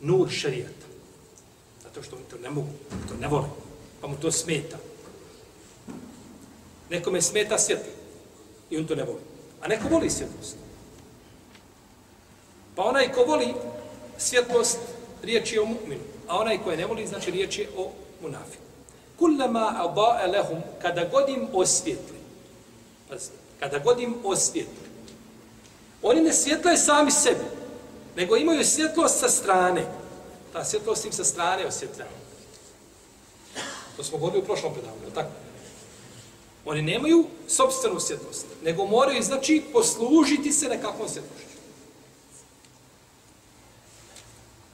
[0.00, 0.86] Nur šarijata.
[1.82, 2.68] Zato što oni to ne mogu,
[3.08, 3.48] to ne vole,
[4.00, 4.76] pa mu to smeta.
[6.90, 7.92] Nekome smeta svjetlo
[8.70, 9.20] i on to ne voli.
[9.60, 10.56] A neko voli svjetlost.
[12.76, 13.54] Pa onaj ko voli
[14.18, 14.78] svjetlost,
[15.22, 16.02] riječ je o mu'minu.
[16.28, 17.90] A onaj ko je ne voli, znači riječ je o
[18.22, 18.62] munafiku.
[19.18, 22.18] Kullama aba'a lehum, kada godim osvjetli.
[23.08, 24.90] Pazite, kada godim osvjetli,
[26.02, 27.44] oni ne svjetlaju sami sebi,
[28.16, 29.86] nego imaju svjetlost sa strane.
[30.52, 32.10] Ta svjetlost im sa strane osvjetljava.
[33.96, 35.30] To smo govorili u prošlom predavanju, tako?
[36.64, 41.46] Oni nemaju sobstvenu svjetlost, nego moraju, znači, poslužiti se nekakvom svjetlošću.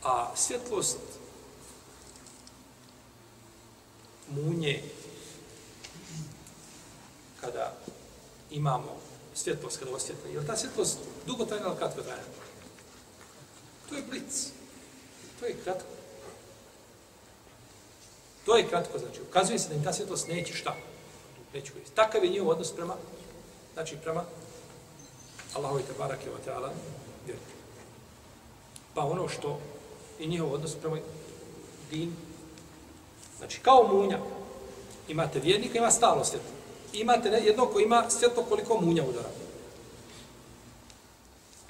[0.03, 0.99] A svjetlost
[4.29, 4.83] munje,
[7.41, 7.73] kada
[8.51, 8.97] imamo
[9.35, 12.46] svjetlost, kada osvjetla, je li ta svjetlost dugo trajna ili kratko trajna?
[13.89, 14.51] To je blic.
[15.41, 15.89] To je kratko.
[18.45, 20.77] To je kratko, znači, ukazuje se da im ta svjetlost neće šta?
[21.55, 21.97] Neće koristiti.
[21.97, 22.95] Takav je njihov odnos prema,
[23.75, 24.25] znači, prema
[25.55, 26.71] Allahovi te barake wa ta'ala,
[28.95, 29.61] Pa ono što
[30.19, 30.97] i njihov odnos prema
[31.91, 32.17] din,
[33.39, 34.19] znači, kao munja,
[35.09, 36.51] imate vjernika, ima stalo svjetlo.
[36.93, 39.29] Imate jedno ko ima svjetlo koliko munja udara.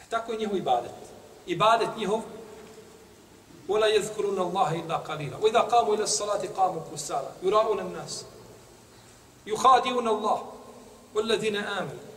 [0.00, 1.15] E, tako je njihov ibadet
[1.45, 2.21] ibadet njihov
[3.67, 8.25] ولا يذكرون الله إلا قليلا وإذا قاموا إلى الصلاة قاموا كسالى يراؤون الناس
[9.47, 10.53] يخادعون الله
[11.15, 12.11] والذين آمنوا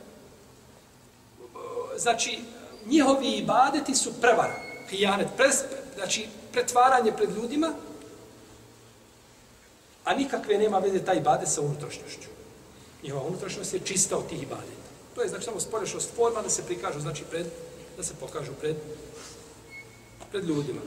[1.96, 2.38] znači
[2.86, 4.54] njihovi ibadeti su prevara
[4.90, 5.62] hijanet pres,
[5.94, 7.72] znači pretvaranje pred ljudima
[10.04, 12.28] a nikakve nema veze taj ibadet sa unutrašnjošću
[13.02, 16.66] njihova unutrašnjost je čista od tih ibadeta to je znači samo spolješnost forma da se
[16.66, 17.46] prikažu znači pred
[17.96, 18.76] da se pokažu pred
[20.31, 20.81] pred ljudima.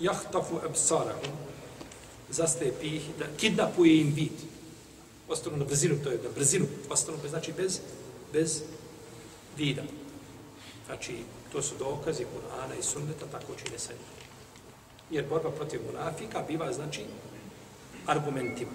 [0.00, 1.46] Jahtafu absarahu
[2.30, 4.32] zastepi ih, da kidnapuje im vid.
[5.28, 7.80] Ostanu na brzinu, to je na brzinu, ostanu bez, znači bez,
[8.32, 8.62] bez
[9.56, 9.82] vida.
[10.86, 11.16] Znači,
[11.52, 13.94] to su dokazi Kur'ana i sunneta, tako čine se.
[15.10, 17.04] Jer borba protiv munafika biva, znači,
[18.06, 18.70] argumentima.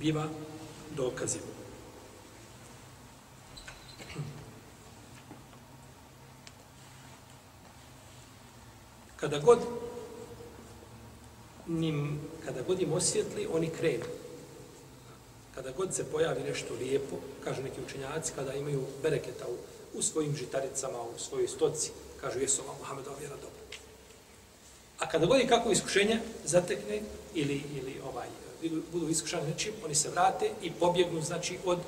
[0.00, 0.28] Biva
[0.96, 1.53] dokazima.
[9.24, 9.58] Kada god
[11.66, 14.04] nim, kada god im osvjetli, oni krenu.
[15.54, 19.56] Kada god se pojavi nešto lijepo, kažu neki učenjaci, kada imaju bereketa u,
[19.98, 23.64] u svojim žitaricama, u svojoj stoci, kažu jesu Allah Muhammedova vjera dobro.
[24.98, 27.00] A kada god je kako iskušenje zatekne
[27.34, 28.28] ili, ili ovaj,
[28.92, 31.78] budu iskušani nečim, oni se vrate i pobjegnu, znači, od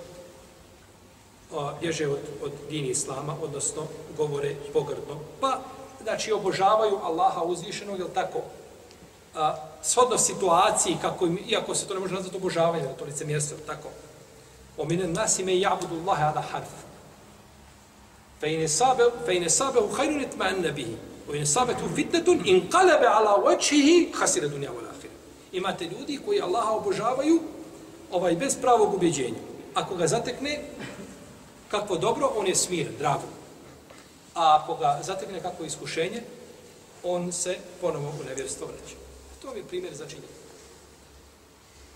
[1.52, 5.75] o, bježe od, od dini Islama, odnosno govore pogrdno, pa
[6.06, 8.38] znači obožavaju Allaha uzvišenog, jel tako?
[9.34, 13.54] A, shodno situaciji, kako im, iako se to ne može nazvati obožavanje, to lice mjesto,
[13.54, 13.88] jel tako?
[14.76, 16.68] O mine nasi me jabudu Allahe ala harf.
[18.40, 20.96] Fe ine sabe, fe ine sabe u hajru nit ma'an nabihi.
[21.30, 25.10] O ine sabe tu fitnetun in kalebe ala uvečihi hasire dunja u lahir.
[25.52, 27.40] Imate ljudi koji Allaha obožavaju,
[28.12, 29.42] ovaj bez pravog ubjeđenja.
[29.74, 30.60] Ako ga zatekne,
[31.68, 33.35] kakvo dobro, on je smiren, drago.
[34.36, 36.22] A ako ga zatekne kako iskušenje,
[37.02, 38.96] on se ponovo u nevjerstvo vraća.
[39.42, 40.36] To je primjer za činjenje.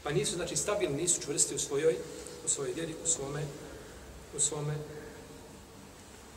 [0.03, 1.97] Pa nisu, znači, stabilni, nisu čvrsti u svojoj,
[2.45, 3.43] u svojoj vjeri, u svome,
[4.37, 4.75] u svome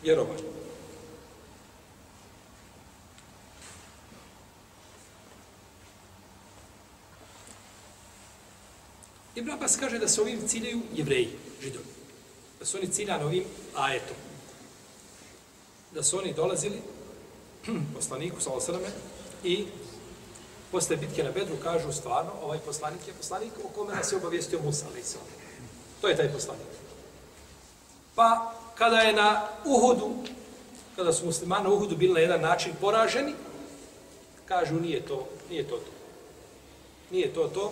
[0.03, 0.43] vjerovanju.
[9.35, 11.29] Ibn Abbas kaže da se ovim ciljaju jevreji,
[11.61, 11.85] židovi.
[12.59, 13.43] Da su oni ciljani ovim
[13.75, 14.32] ajetom.
[15.93, 16.81] Da su oni dolazili
[17.95, 18.87] poslaniku, sa osrame,
[19.43, 19.65] i
[20.71, 24.59] posle bitke na Bedru kažu stvarno, ovaj poslanik je poslanik o kome nas je obavijestio
[24.65, 25.03] Musa, ali
[26.01, 26.67] To je taj poslanik.
[28.15, 30.13] Pa, kada je na Uhudu,
[30.95, 33.33] kada su muslimani na Uhudu bili na jedan način poraženi,
[34.45, 35.91] kažu nije to, nije to to.
[37.11, 37.71] Nije to to,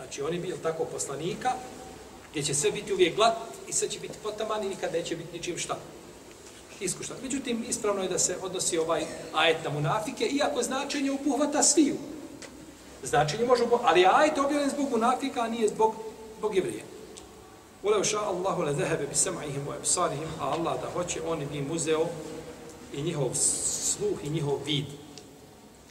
[0.00, 1.52] Znači, oni bili tako poslanika,
[2.30, 3.36] gdje će sve biti uvijek glat
[3.68, 5.78] i sve će biti potaman i nikad neće biti ničim šta.
[6.80, 7.16] Iskuštan.
[7.22, 9.04] Međutim, ispravno je da se odnosi ovaj
[9.34, 11.96] ajet na munafike, iako značenje upuhvata sviju.
[13.02, 15.94] Značenje može upuhvata, ali ajet objavljen zbog munafika, a nije zbog,
[16.38, 16.84] zbog jevrije.
[17.82, 21.58] Uleo ša Allahu le zehebe bi sama'ihim u ebsarihim, a Allah da hoće, on bi
[21.58, 22.06] im uzeo
[22.94, 24.86] i njihov sluh i njihov vid.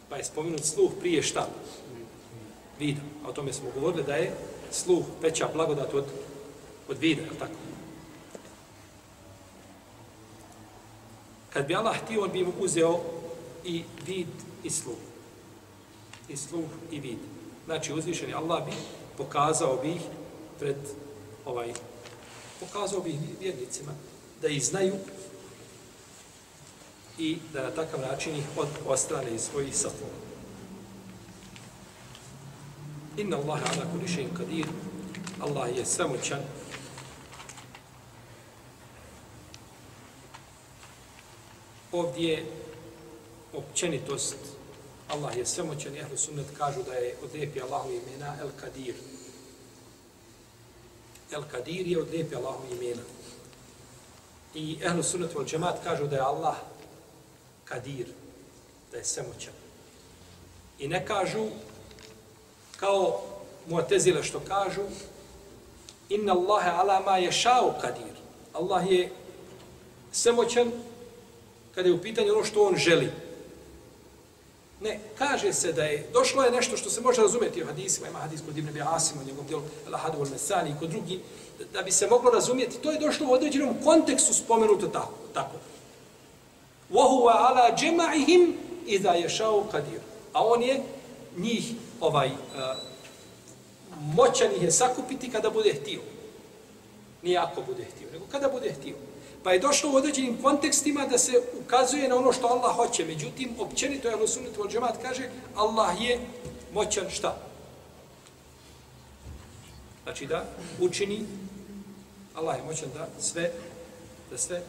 [0.10, 1.48] Pa je spominut sluh prije šta?
[2.80, 3.02] vida.
[3.26, 4.32] A o tome smo govorili da je
[4.72, 6.06] sluh veća blagodat od,
[6.90, 7.69] od vida, je tako?
[11.54, 13.00] Kad bi Allah htio, on bi mu uzeo
[13.64, 14.28] i vid
[14.64, 14.98] i sluh.
[16.30, 17.18] I sluh i vid.
[17.66, 18.72] Znači, uzvišeni Allah bi
[19.18, 20.02] pokazao bi ih
[20.60, 20.78] pred
[21.46, 21.74] ovaj,
[22.60, 23.92] pokazao bi ih vjernicima
[24.42, 24.94] da ih znaju
[27.18, 30.12] i da na takav način ih od ostrane iz svojih safova.
[33.18, 34.66] Inna Allah ala kuli še'in kadir.
[35.40, 36.40] Allah je svemoćan
[41.92, 42.46] Ovdje je
[43.54, 44.38] općenitost.
[45.08, 45.96] Allah je samoćan.
[45.96, 48.96] Ehlu sunnet kažu da je od lijepi Allahu imena El Kadir.
[51.32, 53.02] El Kadir je od lijepi Allahu imena.
[54.54, 56.56] I Ehlu sunnet vol džemat kažu da je Allah
[57.66, 58.08] Kadir.
[58.92, 59.54] Da je svemoćan.
[60.80, 61.48] I ne kažu
[62.78, 63.22] kao
[63.68, 64.82] muatezile što kažu
[66.10, 68.16] inna Allahe ala ma je šao kadir.
[68.54, 69.12] Allah je
[70.12, 70.72] svemoćan
[71.76, 73.12] kada je u pitanju ono što on želi.
[74.82, 78.20] Ne, kaže se da je, došlo je nešto što se može razumjeti u hadisima, ima
[78.20, 81.20] hadis kod Ibn Asim, u njegovom dijelu, Al-Hadu al-Mesani i kod drugi,
[81.60, 85.14] da, da, bi se moglo razumjeti, to je došlo u određenom kontekstu spomenuto tako.
[85.34, 85.56] tako.
[86.92, 88.54] Wahuwa ala džema'ihim
[88.86, 90.00] iza ješao kadir.
[90.34, 90.84] A on je
[91.38, 92.34] njih ovaj uh,
[94.02, 96.02] moćan ih je sakupiti kada bude htio.
[97.22, 98.96] Nije ako bude htio, nego kada bude htio.
[99.44, 103.06] Pa je došlo u određenim kontekstima da se ukazuje na ono što Allah hoće.
[103.06, 106.20] Međutim, općenito je Al-Sunnet wal Džemat kaže Allah je
[106.74, 107.38] moćan šta?
[110.04, 110.46] Znači da
[110.80, 111.26] učini
[112.36, 113.52] Allah je moćan da sve
[114.32, 114.62] da sve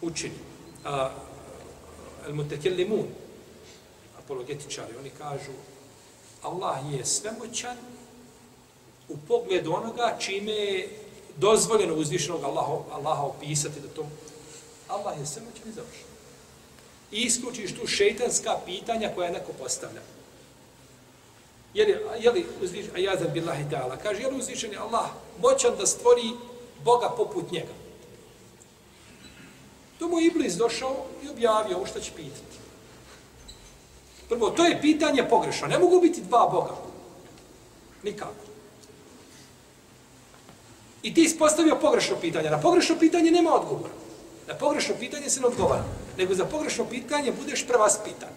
[0.00, 0.38] učini.
[0.84, 1.10] A,
[2.28, 3.04] al-mutakellimun
[4.18, 5.52] apologetičari, oni kažu
[6.42, 7.76] Allah je svemoćan
[9.08, 10.88] u pogledu onoga čime je
[11.38, 14.06] dozvoljeno uzvišenog Allaha, Allaha opisati da to
[14.88, 16.08] Allah je svemoćan i završen.
[17.12, 20.00] I isključiš tu šeitanska pitanja koja neko postavlja.
[21.74, 25.06] Je li, je li uzvišen, a jazan billahi ta'ala, kaže, je li uzvišen je Allah
[25.40, 26.30] moćan da stvori
[26.84, 27.72] Boga poput njega?
[29.98, 32.58] To mu Iblis došao i objavio ovo što će pitati.
[34.28, 35.66] Prvo, to je pitanje pogrešno.
[35.66, 36.76] Ne mogu biti dva Boga.
[38.02, 38.47] Nikako.
[41.02, 42.50] I ti ispostavio pogrešno pitanje.
[42.50, 43.94] Na pogrešno pitanje nema odgovora.
[44.46, 45.84] Na pogrešno pitanje se ne odgovara.
[46.18, 48.28] Nego za pogrešno pitanje budeš prvaspitan.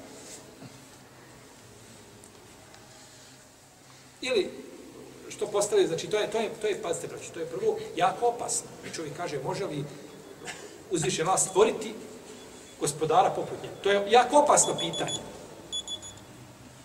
[4.21, 4.49] Ili,
[5.29, 8.27] što postavlja, znači, to je, to je, to je, pazite, braći, to je prvo jako
[8.27, 8.67] opasno.
[8.95, 9.85] Čovjek kaže, može li
[10.91, 11.93] uzviše vas stvoriti
[12.79, 13.69] gospodara poput nje?
[13.83, 15.19] To je jako opasno pitanje.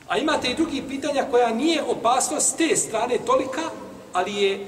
[0.09, 3.70] A imate i drugi pitanja koja nije opasnost s te strane tolika,
[4.12, 4.66] ali je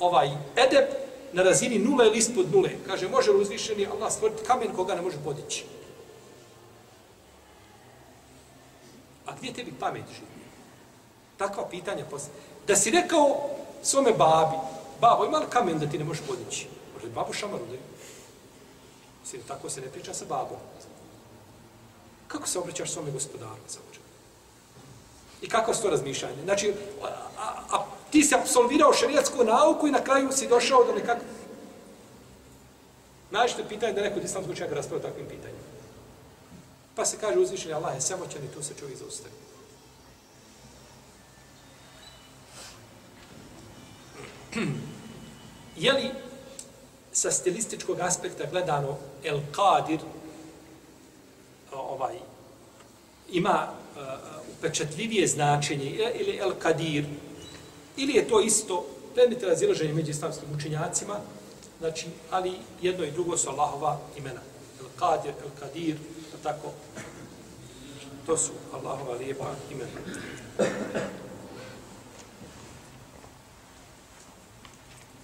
[0.00, 0.84] ovaj edeb
[1.32, 2.70] na razini nule ili ispod nule.
[2.86, 5.64] Kaže, može li uzvišeni Allah stvoriti kamen koga ne može podići?
[9.26, 10.46] A gdje tebi pamet živi?
[11.36, 12.28] Takva pitanja posle.
[12.66, 13.50] Da si rekao
[13.82, 14.56] svome babi,
[15.00, 16.66] babo, ima li kamen da ti ne možeš podići?
[16.94, 17.80] Može li babu šamaru da je?
[19.48, 20.58] Tako se ne priča sa babom.
[22.28, 24.00] Kako se obraćaš svome gospodaru za ođe?
[25.42, 26.42] I kako je to razmišljanje?
[26.44, 27.06] Znači, a,
[27.70, 31.26] a, Ti si absolvirao šarijatsku nauku i na kraju si došao do nekakvog...
[33.30, 35.60] Najšte pitanje da neko od islamskog učenjaka raspravlja takvim pitanjem.
[36.94, 39.34] Pa se kaže uzvišenje Allah je samoćan i tu se čovjek zaustavi.
[45.84, 46.10] je li
[47.12, 50.00] sa stilističkog aspekta gledano El Qadir
[51.72, 52.14] ovaj,
[53.32, 54.02] ima uh,
[54.58, 57.04] upečatljivije značenje ili El Qadir
[57.96, 61.20] ili je to isto predmet razilaženja među islamskim učenjacima
[61.78, 64.40] znači, ali jedno i drugo su Allahova imena
[64.80, 65.94] El Qadir, El Qadir
[66.42, 66.72] tako
[68.26, 69.90] to su Allahova lijepa imena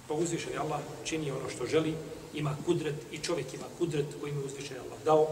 [0.07, 1.95] Pa uzvišen Allah čini ono što želi,
[2.33, 5.27] ima kudret i čovjek ima kudret koji mu uzvišen Allah dao.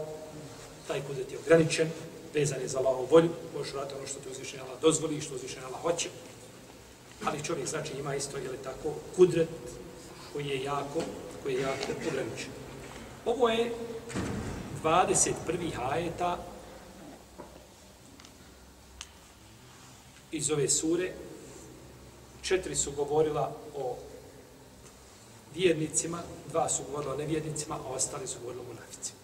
[0.88, 1.90] Taj kudret je ograničen,
[2.34, 5.34] vezan je za Allahovu volju, možeš raditi ono što ti uzvišen Allah dozvoli i što
[5.34, 6.08] uzvišen Allah hoće.
[7.24, 9.48] Ali čovjek znači ima isto, je li tako, kudret
[10.32, 11.00] koji je jako,
[11.42, 12.52] koji je jako ograničen.
[13.24, 13.72] Ovo je
[14.82, 15.72] 21.
[15.72, 16.38] hajeta
[20.32, 21.12] iz ove sure.
[22.42, 23.96] Četiri su govorila o
[25.54, 29.18] vjernicima, dva su govorila o nevjernicima, a ostali su govorili o munaficima.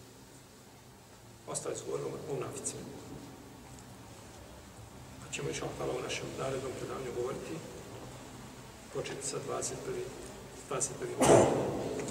[1.48, 2.80] Ostali su govorili o munaficima.
[5.20, 7.77] Pa ćemo još hvala u našem narednom predavanju govoriti.
[8.88, 10.00] Početi sa 21.
[10.72, 12.07] 21.